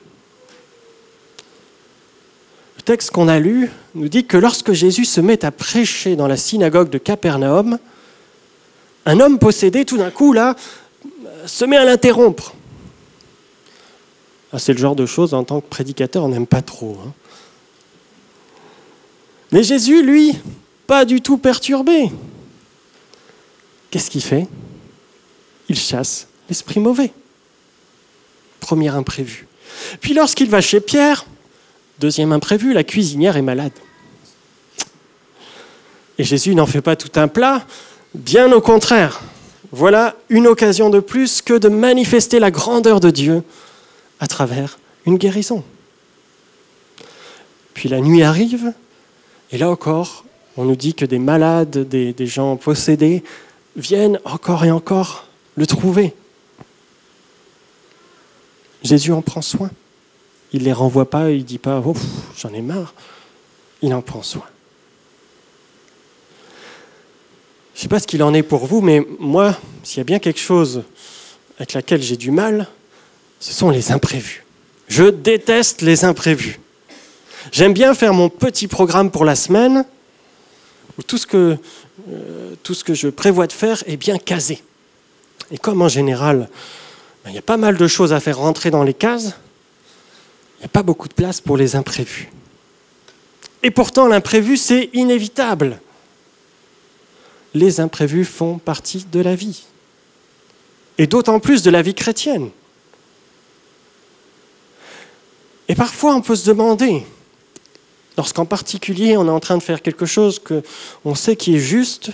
Texte 2.90 3.12
qu'on 3.12 3.28
a 3.28 3.38
lu 3.38 3.70
nous 3.94 4.08
dit 4.08 4.26
que 4.26 4.36
lorsque 4.36 4.72
Jésus 4.72 5.04
se 5.04 5.20
met 5.20 5.44
à 5.44 5.52
prêcher 5.52 6.16
dans 6.16 6.26
la 6.26 6.36
synagogue 6.36 6.90
de 6.90 6.98
Capernaum, 6.98 7.78
un 9.06 9.20
homme 9.20 9.38
possédé, 9.38 9.84
tout 9.84 9.96
d'un 9.96 10.10
coup, 10.10 10.32
là, 10.32 10.56
se 11.46 11.64
met 11.64 11.76
à 11.76 11.84
l'interrompre. 11.84 12.52
Ah, 14.52 14.58
c'est 14.58 14.72
le 14.72 14.80
genre 14.80 14.96
de 14.96 15.06
choses, 15.06 15.34
en 15.34 15.44
tant 15.44 15.60
que 15.60 15.68
prédicateur, 15.68 16.24
on 16.24 16.30
n'aime 16.30 16.48
pas 16.48 16.62
trop. 16.62 16.98
Hein. 17.06 17.12
Mais 19.52 19.62
Jésus, 19.62 20.02
lui, 20.02 20.36
pas 20.88 21.04
du 21.04 21.20
tout 21.20 21.38
perturbé. 21.38 22.10
Qu'est-ce 23.92 24.10
qu'il 24.10 24.22
fait? 24.22 24.48
Il 25.68 25.78
chasse 25.78 26.26
l'esprit 26.48 26.80
mauvais. 26.80 27.12
Premier 28.58 28.88
imprévu. 28.88 29.46
Puis 30.00 30.12
lorsqu'il 30.12 30.50
va 30.50 30.60
chez 30.60 30.80
Pierre, 30.80 31.24
deuxième 32.00 32.32
imprévu, 32.32 32.72
la 32.72 32.82
cuisinière 32.82 33.36
est 33.36 33.42
malade. 33.42 33.72
Et 36.18 36.24
Jésus 36.24 36.54
n'en 36.54 36.66
fait 36.66 36.82
pas 36.82 36.96
tout 36.96 37.18
un 37.18 37.28
plat, 37.28 37.64
Bien 38.14 38.50
au 38.50 38.60
contraire, 38.60 39.22
voilà 39.70 40.16
une 40.30 40.48
occasion 40.48 40.90
de 40.90 40.98
plus 40.98 41.42
que 41.42 41.56
de 41.56 41.68
manifester 41.68 42.40
la 42.40 42.50
grandeur 42.50 42.98
de 42.98 43.10
Dieu 43.10 43.44
à 44.18 44.26
travers 44.26 44.78
une 45.06 45.16
guérison. 45.16 45.62
Puis 47.72 47.88
la 47.88 48.00
nuit 48.00 48.24
arrive, 48.24 48.72
et 49.52 49.58
là 49.58 49.70
encore, 49.70 50.24
on 50.56 50.64
nous 50.64 50.74
dit 50.74 50.94
que 50.94 51.04
des 51.04 51.20
malades, 51.20 51.88
des, 51.88 52.26
gens 52.26 52.56
possédés 52.56 53.22
viennent 53.76 54.18
encore 54.24 54.64
et 54.64 54.72
encore 54.72 55.28
le 55.54 55.66
trouver. 55.66 56.12
Jésus 58.82 59.12
en 59.12 59.22
prend 59.22 59.42
soin. 59.42 59.70
Il 60.52 60.60
ne 60.60 60.64
les 60.64 60.72
renvoie 60.72 61.08
pas, 61.08 61.30
il 61.30 61.38
ne 61.38 61.44
dit 61.44 61.58
pas 61.58 61.82
oh, 61.84 61.94
j'en 62.36 62.52
ai 62.52 62.62
marre. 62.62 62.94
Il 63.82 63.94
en 63.94 64.02
prend 64.02 64.22
soin. 64.22 64.44
Je 67.74 67.78
ne 67.78 67.82
sais 67.82 67.88
pas 67.88 68.00
ce 68.00 68.06
qu'il 68.06 68.22
en 68.22 68.34
est 68.34 68.42
pour 68.42 68.66
vous, 68.66 68.80
mais 68.80 69.06
moi, 69.18 69.56
s'il 69.82 69.98
y 69.98 70.00
a 70.00 70.04
bien 70.04 70.18
quelque 70.18 70.40
chose 70.40 70.82
avec 71.56 71.72
laquelle 71.72 72.02
j'ai 72.02 72.16
du 72.16 72.30
mal, 72.30 72.68
ce 73.38 73.54
sont 73.54 73.70
les 73.70 73.90
imprévus. 73.90 74.44
Je 74.88 75.04
déteste 75.04 75.80
les 75.80 76.04
imprévus. 76.04 76.60
J'aime 77.52 77.72
bien 77.72 77.94
faire 77.94 78.12
mon 78.12 78.28
petit 78.28 78.68
programme 78.68 79.10
pour 79.10 79.24
la 79.24 79.34
semaine, 79.34 79.84
où 80.98 81.02
tout 81.02 81.16
ce 81.16 81.26
que, 81.26 81.56
euh, 82.10 82.54
je 82.88 83.08
prévois 83.08 83.46
de 83.46 83.52
faire 83.52 83.82
est 83.86 83.96
bien 83.96 84.18
casé. 84.18 84.62
Et 85.50 85.58
comme 85.58 85.80
en 85.80 85.88
général, 85.88 86.48
ben, 87.24 87.30
il 87.30 87.34
y 87.34 87.38
a 87.38 87.42
pas 87.42 87.56
mal 87.56 87.76
de 87.76 87.86
choses 87.86 88.12
à 88.12 88.20
faire 88.20 88.38
rentrer 88.38 88.70
dans 88.70 88.82
les 88.82 88.94
cases, 88.94 89.34
il 90.60 90.64
n'y 90.64 90.66
a 90.66 90.68
pas 90.68 90.82
beaucoup 90.82 91.08
de 91.08 91.14
place 91.14 91.40
pour 91.40 91.56
les 91.56 91.74
imprévus. 91.74 92.30
Et 93.62 93.70
pourtant, 93.70 94.06
l'imprévu, 94.06 94.56
c'est 94.56 94.90
inévitable 94.92 95.80
les 97.54 97.80
imprévus 97.80 98.24
font 98.24 98.58
partie 98.58 99.06
de 99.10 99.20
la 99.20 99.34
vie. 99.34 99.64
Et 100.98 101.06
d'autant 101.06 101.40
plus 101.40 101.62
de 101.62 101.70
la 101.70 101.82
vie 101.82 101.94
chrétienne. 101.94 102.50
Et 105.68 105.74
parfois, 105.74 106.14
on 106.14 106.20
peut 106.20 106.36
se 106.36 106.46
demander, 106.46 107.06
lorsqu'en 108.16 108.44
particulier 108.44 109.16
on 109.16 109.26
est 109.26 109.30
en 109.30 109.40
train 109.40 109.56
de 109.56 109.62
faire 109.62 109.82
quelque 109.82 110.06
chose 110.06 110.40
qu'on 110.40 111.14
sait 111.14 111.36
qui 111.36 111.56
est 111.56 111.60
juste, 111.60 112.10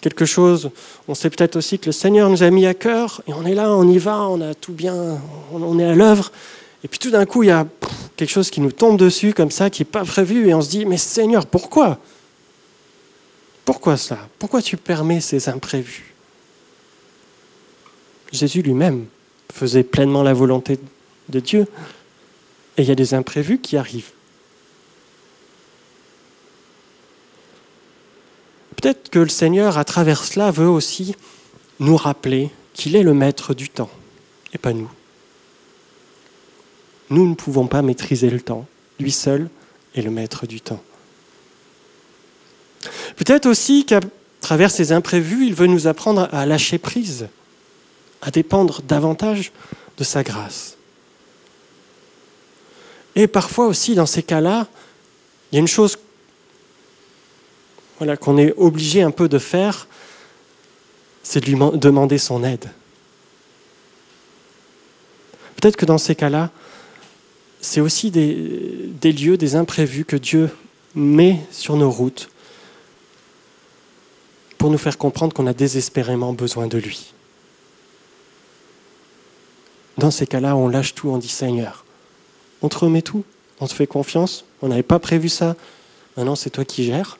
quelque 0.00 0.24
chose, 0.24 0.70
on 1.06 1.14
sait 1.14 1.30
peut-être 1.30 1.56
aussi 1.56 1.78
que 1.78 1.86
le 1.86 1.92
Seigneur 1.92 2.28
nous 2.28 2.42
a 2.42 2.50
mis 2.50 2.66
à 2.66 2.74
cœur, 2.74 3.22
et 3.26 3.32
on 3.32 3.44
est 3.44 3.54
là, 3.54 3.70
on 3.70 3.88
y 3.88 3.98
va, 3.98 4.20
on 4.22 4.40
a 4.40 4.54
tout 4.54 4.72
bien, 4.72 5.18
on 5.52 5.78
est 5.78 5.84
à 5.84 5.94
l'œuvre, 5.94 6.32
et 6.84 6.88
puis 6.88 6.98
tout 6.98 7.10
d'un 7.10 7.24
coup, 7.24 7.42
il 7.42 7.46
y 7.46 7.50
a 7.50 7.66
quelque 8.14 8.30
chose 8.30 8.50
qui 8.50 8.60
nous 8.60 8.70
tombe 8.70 8.98
dessus 8.98 9.32
comme 9.32 9.50
ça, 9.50 9.70
qui 9.70 9.82
n'est 9.82 9.90
pas 9.90 10.04
prévu, 10.04 10.48
et 10.48 10.54
on 10.54 10.60
se 10.60 10.68
dit, 10.68 10.84
mais 10.84 10.98
Seigneur, 10.98 11.46
pourquoi? 11.46 11.98
Pourquoi 13.64 13.96
cela? 13.96 14.28
Pourquoi 14.38 14.60
tu 14.60 14.76
permets 14.76 15.22
ces 15.22 15.48
imprévus? 15.48 16.14
Jésus 18.32 18.60
lui-même 18.62 19.06
faisait 19.52 19.84
pleinement 19.84 20.22
la 20.22 20.34
volonté 20.34 20.78
de 21.28 21.40
Dieu 21.40 21.66
et 22.76 22.82
il 22.82 22.88
y 22.88 22.90
a 22.90 22.96
des 22.96 23.14
imprévus 23.14 23.58
qui 23.58 23.76
arrivent. 23.76 24.10
Peut-être 28.76 29.08
que 29.08 29.20
le 29.20 29.28
Seigneur, 29.28 29.78
à 29.78 29.84
travers 29.84 30.24
cela, 30.24 30.50
veut 30.50 30.68
aussi 30.68 31.14
nous 31.78 31.96
rappeler 31.96 32.50
qu'il 32.74 32.96
est 32.96 33.04
le 33.04 33.14
maître 33.14 33.54
du 33.54 33.68
temps 33.68 33.90
et 34.52 34.58
pas 34.58 34.72
nous. 34.72 34.90
Nous 37.10 37.28
ne 37.28 37.34
pouvons 37.34 37.66
pas 37.66 37.82
maîtriser 37.82 38.30
le 38.30 38.40
temps. 38.40 38.66
Lui 38.98 39.12
seul 39.12 39.48
est 39.94 40.02
le 40.02 40.10
maître 40.10 40.46
du 40.46 40.60
temps. 40.60 40.82
Peut-être 43.16 43.46
aussi 43.46 43.84
qu'à 43.84 44.00
travers 44.40 44.70
ces 44.70 44.92
imprévus, 44.92 45.46
il 45.46 45.54
veut 45.54 45.66
nous 45.66 45.86
apprendre 45.86 46.28
à 46.32 46.46
lâcher 46.46 46.78
prise, 46.78 47.28
à 48.22 48.30
dépendre 48.30 48.82
davantage 48.82 49.52
de 49.98 50.04
sa 50.04 50.22
grâce. 50.22 50.76
Et 53.16 53.26
parfois 53.26 53.66
aussi, 53.66 53.94
dans 53.94 54.06
ces 54.06 54.22
cas-là, 54.22 54.66
il 55.50 55.56
y 55.56 55.58
a 55.58 55.60
une 55.60 55.68
chose 55.68 55.98
voilà, 57.98 58.16
qu'on 58.16 58.38
est 58.38 58.52
obligé 58.56 59.02
un 59.02 59.12
peu 59.12 59.28
de 59.28 59.38
faire, 59.38 59.86
c'est 61.22 61.40
de 61.40 61.46
lui 61.46 61.58
demander 61.78 62.18
son 62.18 62.42
aide. 62.42 62.68
Peut-être 65.56 65.76
que 65.76 65.86
dans 65.86 65.98
ces 65.98 66.14
cas-là, 66.14 66.50
c'est 67.64 67.80
aussi 67.80 68.10
des, 68.10 69.12
lieux, 69.12 69.38
des 69.38 69.56
imprévus 69.56 70.04
que 70.04 70.16
Dieu 70.16 70.50
met 70.94 71.40
sur 71.50 71.76
nos 71.76 71.90
routes 71.90 72.28
pour 74.58 74.70
nous 74.70 74.76
faire 74.76 74.98
comprendre 74.98 75.32
qu'on 75.32 75.46
a 75.46 75.54
désespérément 75.54 76.34
besoin 76.34 76.66
de 76.66 76.76
lui. 76.76 77.14
Dans 79.96 80.10
ces 80.10 80.26
cas-là, 80.26 80.56
on 80.56 80.68
lâche 80.68 80.94
tout, 80.94 81.08
on 81.08 81.16
dit 81.16 81.28
Seigneur, 81.28 81.86
on 82.60 82.68
te 82.68 82.76
remet 82.76 83.00
tout, 83.00 83.24
on 83.60 83.66
te 83.66 83.72
fait 83.72 83.86
confiance, 83.86 84.44
on 84.60 84.68
n'avait 84.68 84.82
pas 84.82 84.98
prévu 84.98 85.30
ça, 85.30 85.56
maintenant 86.18 86.36
c'est 86.36 86.50
toi 86.50 86.66
qui 86.66 86.84
gères. 86.84 87.18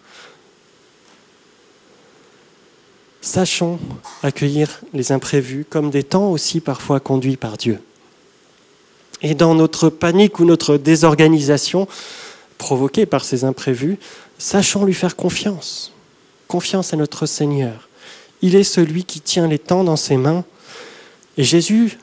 Sachons 3.22 3.78
accueillir 4.22 4.82
les 4.92 5.10
imprévus 5.10 5.64
comme 5.64 5.88
des 5.88 6.04
temps 6.04 6.30
aussi 6.30 6.60
parfois 6.60 7.00
conduits 7.00 7.38
par 7.38 7.56
Dieu. 7.56 7.80
Et 9.24 9.34
dans 9.34 9.54
notre 9.54 9.88
panique 9.88 10.38
ou 10.38 10.44
notre 10.44 10.76
désorganisation 10.76 11.88
provoquée 12.58 13.06
par 13.06 13.24
ces 13.24 13.44
imprévus, 13.44 13.96
sachons 14.36 14.84
lui 14.84 14.92
faire 14.92 15.16
confiance. 15.16 15.92
Confiance 16.46 16.92
à 16.92 16.98
notre 16.98 17.24
Seigneur. 17.24 17.88
Il 18.42 18.54
est 18.54 18.64
celui 18.64 19.04
qui 19.04 19.22
tient 19.22 19.48
les 19.48 19.58
temps 19.58 19.82
dans 19.82 19.96
ses 19.96 20.18
mains. 20.18 20.44
Et 21.38 21.42
Jésus, 21.42 21.96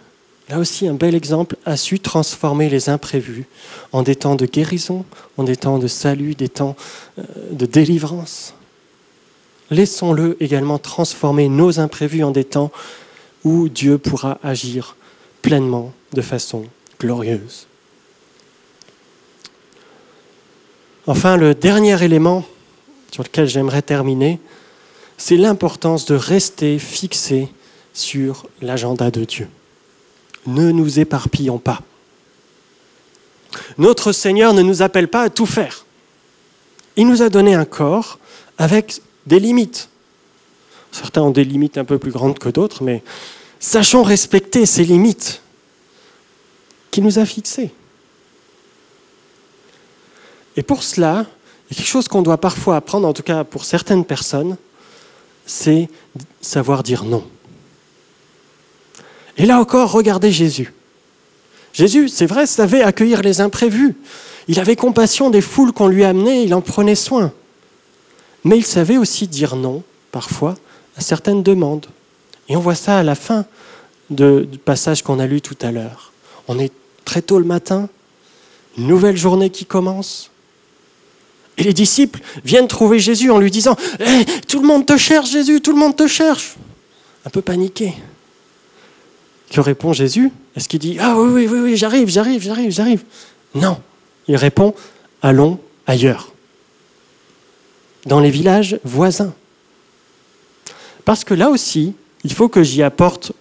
là 0.49 0.57
aussi 0.57 0.87
un 0.87 0.95
bel 0.95 1.13
exemple, 1.13 1.57
a 1.63 1.77
su 1.77 1.99
transformer 1.99 2.69
les 2.69 2.89
imprévus 2.89 3.45
en 3.91 4.01
des 4.01 4.15
temps 4.15 4.35
de 4.35 4.47
guérison, 4.47 5.05
en 5.37 5.43
des 5.43 5.57
temps 5.57 5.77
de 5.77 5.87
salut, 5.87 6.33
des 6.33 6.49
temps 6.49 6.75
euh, 7.19 7.23
de 7.51 7.67
délivrance. 7.67 8.55
Laissons-le 9.69 10.37
également 10.39 10.79
transformer 10.79 11.49
nos 11.49 11.79
imprévus 11.79 12.23
en 12.23 12.31
des 12.31 12.45
temps 12.45 12.71
où 13.43 13.69
Dieu 13.69 13.99
pourra 13.99 14.39
agir 14.41 14.95
pleinement 15.43 15.93
de 16.13 16.21
façon 16.23 16.65
Enfin, 21.07 21.35
le 21.37 21.55
dernier 21.55 22.01
élément 22.03 22.45
sur 23.11 23.23
lequel 23.23 23.47
j'aimerais 23.47 23.81
terminer, 23.81 24.39
c'est 25.17 25.37
l'importance 25.37 26.05
de 26.05 26.15
rester 26.15 26.79
fixé 26.79 27.49
sur 27.93 28.47
l'agenda 28.61 29.11
de 29.11 29.25
Dieu. 29.25 29.47
Ne 30.47 30.71
nous 30.71 30.99
éparpillons 30.99 31.59
pas. 31.59 31.81
Notre 33.77 34.11
Seigneur 34.11 34.53
ne 34.53 34.61
nous 34.61 34.81
appelle 34.81 35.07
pas 35.07 35.23
à 35.23 35.29
tout 35.29 35.45
faire. 35.45 35.85
Il 36.95 37.07
nous 37.07 37.21
a 37.21 37.29
donné 37.29 37.53
un 37.53 37.65
corps 37.65 38.19
avec 38.57 39.01
des 39.25 39.39
limites. 39.39 39.89
Certains 40.91 41.21
ont 41.21 41.31
des 41.31 41.43
limites 41.43 41.77
un 41.77 41.85
peu 41.85 41.97
plus 41.97 42.11
grandes 42.11 42.39
que 42.39 42.49
d'autres, 42.49 42.83
mais 42.83 43.03
sachons 43.59 44.03
respecter 44.03 44.65
ces 44.65 44.83
limites 44.83 45.40
qu'il 46.91 47.03
nous 47.03 47.19
a 47.19 47.25
fixées. 47.25 47.71
Et 50.57 50.63
pour 50.63 50.83
cela, 50.83 51.25
il 51.69 51.73
y 51.73 51.75
a 51.75 51.77
quelque 51.77 51.91
chose 51.91 52.07
qu'on 52.07 52.21
doit 52.21 52.37
parfois 52.37 52.75
apprendre, 52.75 53.07
en 53.07 53.13
tout 53.13 53.23
cas 53.23 53.43
pour 53.43 53.63
certaines 53.63 54.05
personnes, 54.05 54.57
c'est 55.45 55.89
savoir 56.41 56.83
dire 56.83 57.03
non. 57.05 57.25
Et 59.37 59.45
là 59.45 59.59
encore, 59.59 59.91
regardez 59.91 60.31
Jésus. 60.31 60.73
Jésus, 61.73 62.09
c'est 62.09 62.25
vrai, 62.25 62.45
savait 62.45 62.81
accueillir 62.83 63.21
les 63.21 63.39
imprévus. 63.39 63.95
Il 64.49 64.59
avait 64.59 64.75
compassion 64.75 65.29
des 65.29 65.41
foules 65.41 65.71
qu'on 65.71 65.87
lui 65.87 66.03
amenait, 66.03 66.43
il 66.43 66.53
en 66.53 66.61
prenait 66.61 66.95
soin. 66.95 67.31
Mais 68.43 68.57
il 68.57 68.65
savait 68.65 68.97
aussi 68.97 69.27
dire 69.27 69.55
non, 69.55 69.83
parfois, 70.11 70.55
à 70.97 71.01
certaines 71.01 71.43
demandes. 71.43 71.85
Et 72.49 72.57
on 72.57 72.59
voit 72.59 72.75
ça 72.75 72.97
à 72.97 73.03
la 73.03 73.15
fin 73.15 73.45
du 74.09 74.57
passage 74.65 75.03
qu'on 75.03 75.19
a 75.19 75.27
lu 75.27 75.39
tout 75.39 75.57
à 75.61 75.71
l'heure. 75.71 76.11
On 76.49 76.59
est 76.59 76.73
très 77.11 77.21
tôt 77.21 77.39
le 77.39 77.45
matin, 77.45 77.89
une 78.77 78.87
nouvelle 78.87 79.17
journée 79.17 79.49
qui 79.49 79.65
commence. 79.65 80.31
Et 81.57 81.63
les 81.63 81.73
disciples 81.73 82.21
viennent 82.45 82.69
trouver 82.69 82.99
Jésus 82.99 83.29
en 83.31 83.37
lui 83.37 83.51
disant 83.51 83.75
eh, 83.99 84.23
Tout 84.47 84.61
le 84.61 84.67
monde 84.67 84.85
te 84.85 84.95
cherche, 84.95 85.29
Jésus, 85.29 85.59
tout 85.59 85.73
le 85.73 85.77
monde 85.77 85.93
te 85.93 86.07
cherche. 86.07 86.55
Un 87.25 87.29
peu 87.29 87.41
paniqué. 87.41 87.95
Que 89.49 89.59
répond 89.59 89.91
Jésus? 89.91 90.31
Est-ce 90.55 90.69
qu'il 90.69 90.79
dit 90.79 90.99
Ah 91.01 91.17
oui, 91.17 91.29
oui, 91.33 91.47
oui, 91.51 91.59
oui 91.59 91.75
j'arrive, 91.75 92.07
j'arrive, 92.07 92.41
j'arrive, 92.41 92.71
j'arrive 92.71 93.03
Non. 93.55 93.77
Il 94.29 94.37
répond 94.37 94.73
Allons 95.21 95.59
ailleurs 95.87 96.31
dans 98.05 98.21
les 98.21 98.31
villages 98.31 98.79
voisins. 98.85 99.33
Parce 101.03 101.25
que 101.25 101.33
là 101.33 101.49
aussi, 101.49 101.93
il 102.23 102.31
faut 102.31 102.47
que 102.47 102.63
j'y 102.63 102.81
apporte 102.81 103.33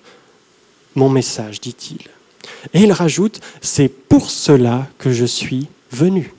mon 0.96 1.08
message, 1.08 1.60
dit-il. 1.60 2.00
Et 2.74 2.82
il 2.82 2.92
rajoute, 2.92 3.40
c'est 3.60 3.88
pour 3.88 4.30
cela 4.30 4.86
que 4.98 5.12
je 5.12 5.24
suis 5.24 5.68
venu. 5.90 6.32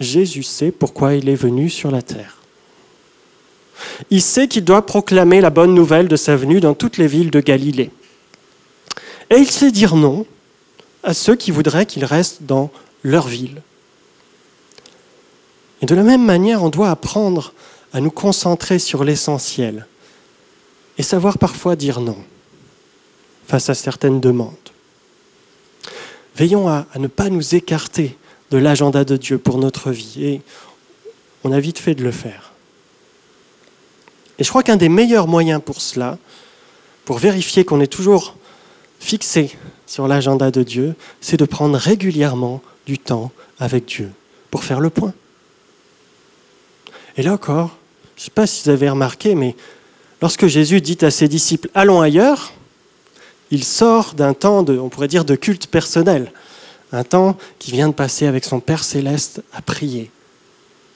Jésus 0.00 0.42
sait 0.42 0.70
pourquoi 0.70 1.14
il 1.14 1.28
est 1.28 1.34
venu 1.34 1.70
sur 1.70 1.90
la 1.90 2.02
terre. 2.02 2.38
Il 4.10 4.22
sait 4.22 4.48
qu'il 4.48 4.64
doit 4.64 4.86
proclamer 4.86 5.40
la 5.40 5.50
bonne 5.50 5.74
nouvelle 5.74 6.08
de 6.08 6.16
sa 6.16 6.36
venue 6.36 6.60
dans 6.60 6.74
toutes 6.74 6.98
les 6.98 7.06
villes 7.06 7.30
de 7.30 7.40
Galilée. 7.40 7.90
Et 9.30 9.36
il 9.36 9.50
sait 9.50 9.72
dire 9.72 9.96
non 9.96 10.26
à 11.02 11.14
ceux 11.14 11.34
qui 11.34 11.50
voudraient 11.50 11.86
qu'il 11.86 12.04
reste 12.04 12.42
dans 12.42 12.70
leur 13.02 13.26
ville. 13.26 13.62
Et 15.80 15.86
de 15.86 15.94
la 15.94 16.04
même 16.04 16.24
manière, 16.24 16.62
on 16.62 16.68
doit 16.68 16.90
apprendre 16.90 17.52
à 17.92 18.00
nous 18.00 18.10
concentrer 18.10 18.78
sur 18.78 19.02
l'essentiel 19.04 19.86
et 20.96 21.02
savoir 21.02 21.38
parfois 21.38 21.74
dire 21.74 22.00
non 22.00 22.16
face 23.46 23.68
à 23.68 23.74
certaines 23.74 24.20
demandes. 24.20 24.52
Veillons 26.36 26.68
à, 26.68 26.86
ne 26.96 27.08
pas 27.08 27.28
nous 27.28 27.54
écarter 27.54 28.16
de 28.50 28.58
l'agenda 28.58 29.04
de 29.04 29.16
Dieu 29.16 29.38
pour 29.38 29.58
notre 29.58 29.90
vie 29.90 30.24
et 30.24 30.42
on 31.44 31.52
a 31.52 31.60
vite 31.60 31.78
fait 31.78 31.94
de 31.94 32.04
le 32.04 32.12
faire. 32.12 32.52
Et 34.38 34.44
je 34.44 34.48
crois 34.48 34.62
qu'un 34.62 34.76
des 34.76 34.88
meilleurs 34.88 35.28
moyens 35.28 35.60
pour 35.64 35.80
cela, 35.80 36.18
pour 37.04 37.18
vérifier 37.18 37.64
qu'on 37.64 37.80
est 37.80 37.86
toujours 37.86 38.36
fixé 38.98 39.56
sur 39.86 40.08
l'agenda 40.08 40.50
de 40.50 40.62
Dieu, 40.62 40.94
c'est 41.20 41.36
de 41.36 41.44
prendre 41.44 41.76
régulièrement 41.76 42.62
du 42.86 42.98
temps 42.98 43.30
avec 43.58 43.84
Dieu 43.84 44.10
pour 44.50 44.64
faire 44.64 44.80
le 44.80 44.90
point. 44.90 45.12
Et 47.16 47.22
là 47.22 47.34
encore, 47.34 47.76
je 48.16 48.22
ne 48.22 48.24
sais 48.24 48.30
pas 48.30 48.46
si 48.46 48.64
vous 48.64 48.70
avez 48.70 48.88
remarqué, 48.88 49.34
mais 49.34 49.54
lorsque 50.20 50.46
Jésus 50.46 50.80
dit 50.80 50.98
à 51.02 51.10
ses 51.10 51.28
disciples 51.28 51.68
Allons 51.74 52.00
ailleurs, 52.00 52.52
il 53.52 53.64
sort 53.64 54.14
d'un 54.14 54.32
temps, 54.32 54.62
de, 54.62 54.78
on 54.78 54.88
pourrait 54.88 55.08
dire, 55.08 55.26
de 55.26 55.36
culte 55.36 55.66
personnel, 55.66 56.32
un 56.90 57.04
temps 57.04 57.36
qui 57.58 57.70
vient 57.70 57.88
de 57.88 57.92
passer 57.92 58.26
avec 58.26 58.44
son 58.44 58.60
Père 58.60 58.82
céleste 58.82 59.42
à 59.52 59.60
prier, 59.60 60.10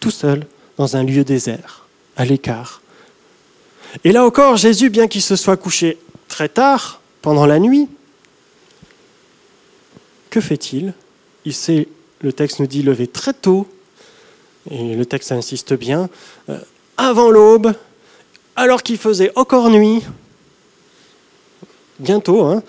tout 0.00 0.10
seul, 0.10 0.46
dans 0.78 0.96
un 0.96 1.04
lieu 1.04 1.22
désert, 1.22 1.86
à 2.16 2.24
l'écart. 2.24 2.80
Et 4.04 4.12
là 4.12 4.24
encore, 4.24 4.56
Jésus, 4.56 4.88
bien 4.88 5.06
qu'il 5.06 5.20
se 5.20 5.36
soit 5.36 5.58
couché 5.58 5.98
très 6.28 6.48
tard, 6.48 7.00
pendant 7.20 7.44
la 7.44 7.58
nuit, 7.58 7.88
que 10.30 10.40
fait-il? 10.40 10.94
Il 11.44 11.54
s'est, 11.54 11.88
le 12.22 12.32
texte 12.32 12.58
nous 12.58 12.66
dit, 12.66 12.82
levé 12.82 13.06
très 13.06 13.34
tôt. 13.34 13.66
Et 14.70 14.96
le 14.96 15.04
texte 15.04 15.30
insiste 15.30 15.74
bien, 15.74 16.08
euh, 16.48 16.58
avant 16.96 17.30
l'aube, 17.30 17.74
alors 18.54 18.82
qu'il 18.82 18.96
faisait 18.96 19.30
encore 19.36 19.68
nuit, 19.68 20.02
bientôt, 21.98 22.42
hein, 22.44 22.62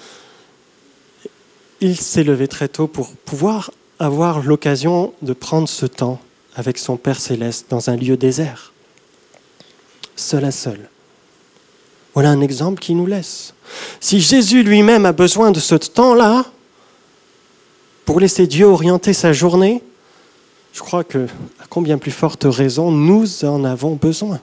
il 1.82 1.98
s'est 1.98 2.24
levé 2.24 2.48
très 2.48 2.68
tôt 2.68 2.88
pour 2.88 3.12
pouvoir 3.12 3.72
avoir 4.00 4.42
l'occasion 4.42 5.14
de 5.22 5.34
prendre 5.34 5.68
ce 5.68 5.86
temps 5.86 6.20
avec 6.56 6.78
son 6.78 6.98
Père 6.98 7.20
céleste 7.20 7.68
dans 7.70 7.90
un 7.90 7.96
lieu 7.96 8.18
désert, 8.18 8.74
seul 10.16 10.46
à 10.46 10.52
seul. 10.52 10.90
Voilà 12.14 12.32
un 12.32 12.42
exemple 12.42 12.82
qui 12.82 12.96
nous 12.96 13.06
laisse. 13.06 13.54
Si 14.00 14.20
Jésus 14.20 14.64
lui-même 14.64 15.06
a 15.06 15.12
besoin 15.12 15.52
de 15.52 15.60
ce 15.60 15.76
temps-là 15.76 16.46
pour 18.06 18.20
laisser 18.20 18.48
Dieu 18.48 18.66
orienter 18.66 19.14
sa 19.14 19.34
journée, 19.34 19.84
je 20.74 20.80
crois 20.80 21.04
que, 21.04 21.28
à 21.60 21.66
combien 21.70 21.98
plus 21.98 22.12
forte 22.12 22.46
raison, 22.46 22.92
nous 22.92 23.46
en 23.46 23.64
avons 23.64 23.96
besoin. 23.96 24.40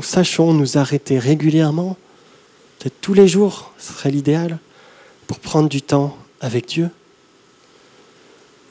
sachons 0.00 0.52
nous 0.52 0.78
arrêter 0.78 1.18
régulièrement, 1.18 1.96
tous 2.88 3.14
les 3.14 3.28
jours, 3.28 3.72
ce 3.78 3.92
serait 3.92 4.10
l'idéal, 4.10 4.58
pour 5.26 5.40
prendre 5.40 5.68
du 5.68 5.82
temps 5.82 6.16
avec 6.40 6.66
Dieu, 6.66 6.90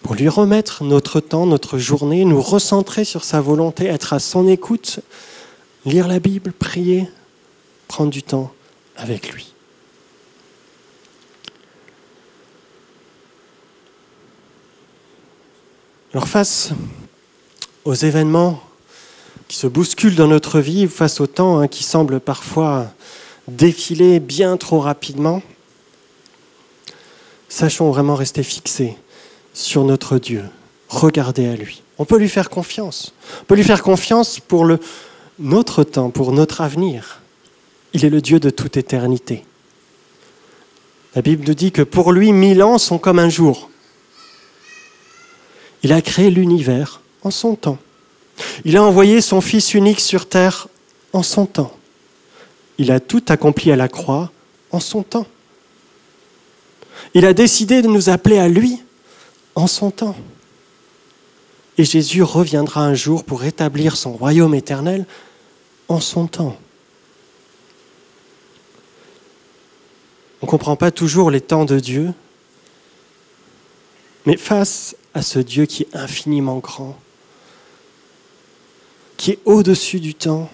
pour 0.04 0.15
lui 0.15 0.30
remettre 0.30 0.84
notre 0.84 1.19
temps, 1.19 1.45
notre 1.45 1.78
journée, 1.78 2.25
nous 2.25 2.41
recentrer 2.41 3.06
sur 3.06 3.23
sa 3.23 3.41
volonté, 3.41 3.86
être 3.86 4.13
à 4.13 4.19
son 4.19 4.47
écoute, 4.47 4.99
lire 5.86 6.08
la 6.08 6.19
Bible, 6.19 6.51
prier, 6.51 7.10
prendre 7.88 8.12
du 8.12 8.21
temps 8.21 8.54
avec 8.95 9.34
lui. 9.34 9.54
Alors 16.13 16.28
face 16.30 16.69
aux 17.84 17.93
événements 17.93 18.62
qui 19.47 19.58
se 19.58 19.67
bousculent 19.67 20.15
dans 20.15 20.28
notre 20.28 20.60
vie, 20.60 20.88
face 20.88 21.19
au 21.19 21.28
temps 21.28 21.60
hein, 21.60 21.67
qui 21.67 21.84
semble 21.84 22.19
parfois 22.19 22.88
défiler 23.47 24.19
bien 24.19 24.58
trop 24.58 24.79
rapidement, 24.79 25.41
sachons 27.49 27.91
vraiment 27.91 28.15
rester 28.15 28.43
fixés 28.43 28.97
sur 29.53 29.84
notre 29.84 30.17
Dieu, 30.17 30.43
regarder 30.89 31.47
à 31.47 31.55
lui. 31.55 31.81
On 31.97 32.05
peut 32.05 32.17
lui 32.17 32.29
faire 32.29 32.49
confiance. 32.49 33.13
On 33.41 33.45
peut 33.45 33.55
lui 33.55 33.63
faire 33.63 33.84
confiance 33.84 34.39
pour 34.39 34.65
le, 34.65 34.79
notre 35.39 35.84
temps, 35.84 36.10
pour 36.10 36.31
notre 36.31 36.62
avenir. 36.62 37.21
Il 37.93 38.03
est 38.03 38.10
le 38.10 38.21
Dieu 38.21 38.39
de 38.39 38.49
toute 38.49 38.77
éternité. 38.77 39.45
La 41.15 41.21
Bible 41.21 41.45
nous 41.47 41.53
dit 41.53 41.71
que 41.71 41.81
pour 41.81 42.12
lui, 42.12 42.34
mille 42.34 42.62
ans 42.62 42.77
sont 42.77 42.97
comme 42.97 43.19
un 43.19 43.29
jour. 43.29 43.69
Il 45.84 45.93
a 45.93 46.01
créé 46.01 46.29
l'univers 46.29 47.01
en 47.23 47.31
son 47.31 47.55
temps. 47.55 47.77
Il 48.65 48.75
a 48.75 48.84
envoyé 48.84 49.21
son 49.21 49.39
Fils 49.39 49.73
unique 49.73 50.01
sur 50.01 50.27
terre 50.27 50.67
en 51.13 51.23
son 51.23 51.45
temps. 51.45 51.71
Il 52.77 52.91
a 52.91 52.99
tout 52.99 53.23
accompli 53.29 53.71
à 53.71 53.75
la 53.75 53.88
croix 53.88 54.31
en 54.71 54.79
son 54.79 55.03
temps. 55.03 55.27
Il 57.13 57.25
a 57.25 57.33
décidé 57.33 57.81
de 57.81 57.88
nous 57.88 58.09
appeler 58.09 58.38
à 58.38 58.47
lui 58.47 58.81
en 59.55 59.67
son 59.67 59.91
temps. 59.91 60.15
Et 61.77 61.83
Jésus 61.83 62.23
reviendra 62.23 62.85
un 62.85 62.93
jour 62.93 63.23
pour 63.23 63.41
rétablir 63.41 63.97
son 63.97 64.13
royaume 64.13 64.55
éternel 64.55 65.05
en 65.88 65.99
son 65.99 66.27
temps. 66.27 66.57
On 70.41 70.45
ne 70.45 70.49
comprend 70.49 70.75
pas 70.75 70.91
toujours 70.91 71.31
les 71.31 71.41
temps 71.41 71.65
de 71.65 71.79
Dieu, 71.79 72.13
mais 74.25 74.38
face 74.38 74.95
à 75.13 75.21
ce 75.21 75.39
Dieu 75.39 75.65
qui 75.65 75.83
est 75.83 75.95
infiniment 75.95 76.57
grand, 76.57 76.97
qui 79.17 79.31
est 79.31 79.39
au-dessus 79.45 79.99
du 79.99 80.13
temps, 80.13 80.49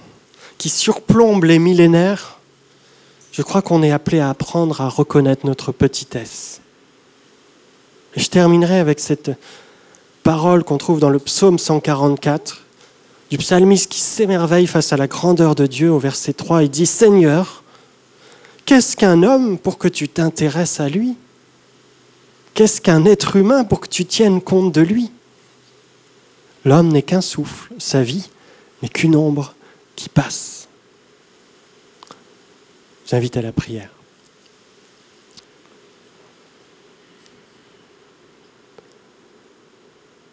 qui 0.62 0.70
surplombe 0.70 1.46
les 1.46 1.58
millénaires, 1.58 2.38
je 3.32 3.42
crois 3.42 3.64
qu'on 3.64 3.82
est 3.82 3.90
appelé 3.90 4.20
à 4.20 4.30
apprendre 4.30 4.80
à 4.82 4.90
reconnaître 4.90 5.44
notre 5.48 5.72
petitesse. 5.72 6.62
Et 8.16 8.20
je 8.20 8.30
terminerai 8.30 8.78
avec 8.78 9.00
cette 9.00 9.32
parole 10.22 10.64
qu'on 10.64 10.78
trouve 10.78 11.00
dans 11.00 11.10
le 11.10 11.18
psaume 11.18 11.58
144 11.58 12.64
du 13.32 13.40
psalmiste 13.40 13.92
qui 13.92 14.02
s'émerveille 14.02 14.68
face 14.68 14.94
à 14.94 14.98
la 14.98 15.08
grandeur 15.08 15.56
de 15.56 15.66
Dieu 15.66 15.92
au 15.92 15.98
verset 15.98 16.34
3. 16.34 16.62
Il 16.62 16.70
dit, 16.70 16.86
Seigneur, 16.86 17.64
qu'est-ce 18.68 18.96
qu'un 18.96 19.24
homme 19.24 19.58
pour 19.58 19.80
que 19.80 19.88
tu 19.88 20.10
t'intéresses 20.10 20.80
à 20.80 20.90
lui? 20.90 21.16
Qu'est-ce 22.54 22.82
qu'un 22.82 23.06
être 23.06 23.36
humain 23.36 23.64
pour 23.64 23.80
que 23.80 23.88
tu 23.88 24.06
tiennes 24.06 24.42
compte 24.42 24.72
de 24.72 24.82
lui? 24.82 25.10
L'homme 26.66 26.90
n'est 26.90 27.02
qu'un 27.02 27.22
souffle, 27.22 27.74
sa 27.80 28.04
vie 28.04 28.30
n'est 28.84 28.90
qu'une 28.90 29.16
ombre 29.16 29.56
qui 29.96 30.10
passe. 30.10 30.68
J'invite 33.08 33.38
à 33.38 33.42
la 33.42 33.52
prière. 33.52 33.90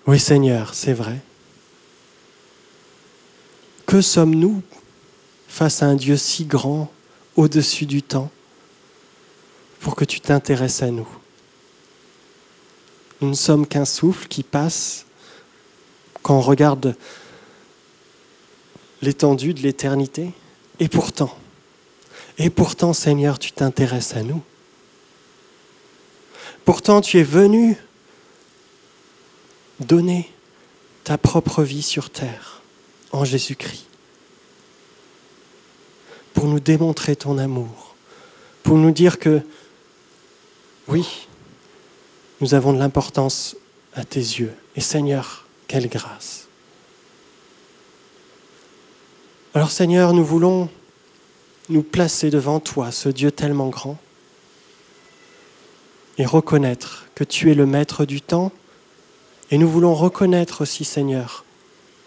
Oui 0.07 0.19
Seigneur, 0.19 0.75
c'est 0.75 0.95
vrai. 0.95 1.19
Que 3.87 4.01
sommes-nous 4.01 4.63
face 5.49 5.83
à 5.83 5.87
un 5.87 5.97
Dieu 5.97 6.17
si 6.17 6.45
grand, 6.45 6.91
au-dessus 7.37 7.85
du 7.85 8.03
temps, 8.03 8.31
pour 9.81 9.97
que 9.97 10.05
tu 10.05 10.21
t'intéresses 10.21 10.83
à 10.83 10.91
nous? 10.91 11.09
Nous 13.21 13.31
ne 13.31 13.35
sommes 13.35 13.67
qu'un 13.67 13.85
souffle 13.85 14.29
qui 14.29 14.43
passe 14.43 15.05
quand 16.23 16.39
on 16.39 16.41
regarde 16.41 16.97
l'étendue 19.03 19.55
de 19.55 19.61
l'éternité. 19.61 20.33
Et 20.81 20.89
pourtant, 20.89 21.37
et 22.39 22.51
pourtant 22.51 22.93
Seigneur, 22.93 23.39
tu 23.39 23.53
t'intéresses 23.53 24.15
à 24.15 24.23
nous. 24.23 24.43
Pourtant, 26.65 27.01
tu 27.01 27.19
es 27.19 27.23
venu 27.25 27.77
donner 29.81 30.31
ta 31.05 31.19
propre 31.19 31.63
vie 31.63 31.83
sur 31.83 32.11
terre 32.11 32.63
en 33.13 33.25
Jésus-Christ 33.25 33.87
pour 36.35 36.47
nous 36.47 36.61
démontrer 36.61 37.17
ton 37.17 37.39
amour, 37.39 37.97
pour 38.63 38.77
nous 38.77 38.93
dire 38.93 39.19
que 39.19 39.41
oui, 40.87 41.27
nous 42.41 42.55
avons 42.55 42.73
de 42.73 42.79
l'importance 42.79 43.57
à 43.95 44.05
tes 44.05 44.21
yeux. 44.21 44.55
Et 44.77 44.81
Seigneur, 44.81 45.47
quelle 45.67 45.89
grâce. 45.89 46.48
Alors 49.55 49.71
Seigneur, 49.71 50.13
nous 50.13 50.25
voulons 50.25 50.69
nous 51.71 51.83
placer 51.83 52.29
devant 52.29 52.61
toi, 52.61 52.93
ce 52.93 53.09
Dieu 53.09 53.33
tellement 53.33 53.69
grand, 53.69 53.97
et 56.19 56.27
reconnaître 56.27 57.07
que 57.15 57.25
tu 57.25 57.51
es 57.51 57.55
le 57.55 57.65
maître 57.65 58.05
du 58.05 58.21
temps, 58.21 58.53
et 59.51 59.57
nous 59.57 59.69
voulons 59.69 59.95
reconnaître 59.95 60.61
aussi, 60.61 60.85
Seigneur, 60.85 61.47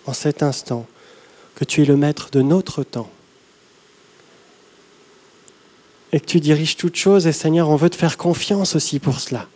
en 0.06 0.14
cet 0.14 0.44
instant, 0.44 0.86
que 1.56 1.66
tu 1.66 1.82
es 1.82 1.86
le 1.86 1.98
maître 1.98 2.30
de 2.32 2.44
notre 2.44 2.84
temps, 2.84 3.10
et 6.12 6.20
que 6.20 6.26
tu 6.26 6.40
diriges 6.42 6.78
toutes 6.78 6.96
choses, 6.96 7.26
et 7.26 7.34
Seigneur, 7.34 7.70
on 7.70 7.76
veut 7.76 7.90
te 7.90 7.96
faire 7.96 8.18
confiance 8.18 8.76
aussi 8.76 9.00
pour 9.00 9.20
cela. 9.20 9.48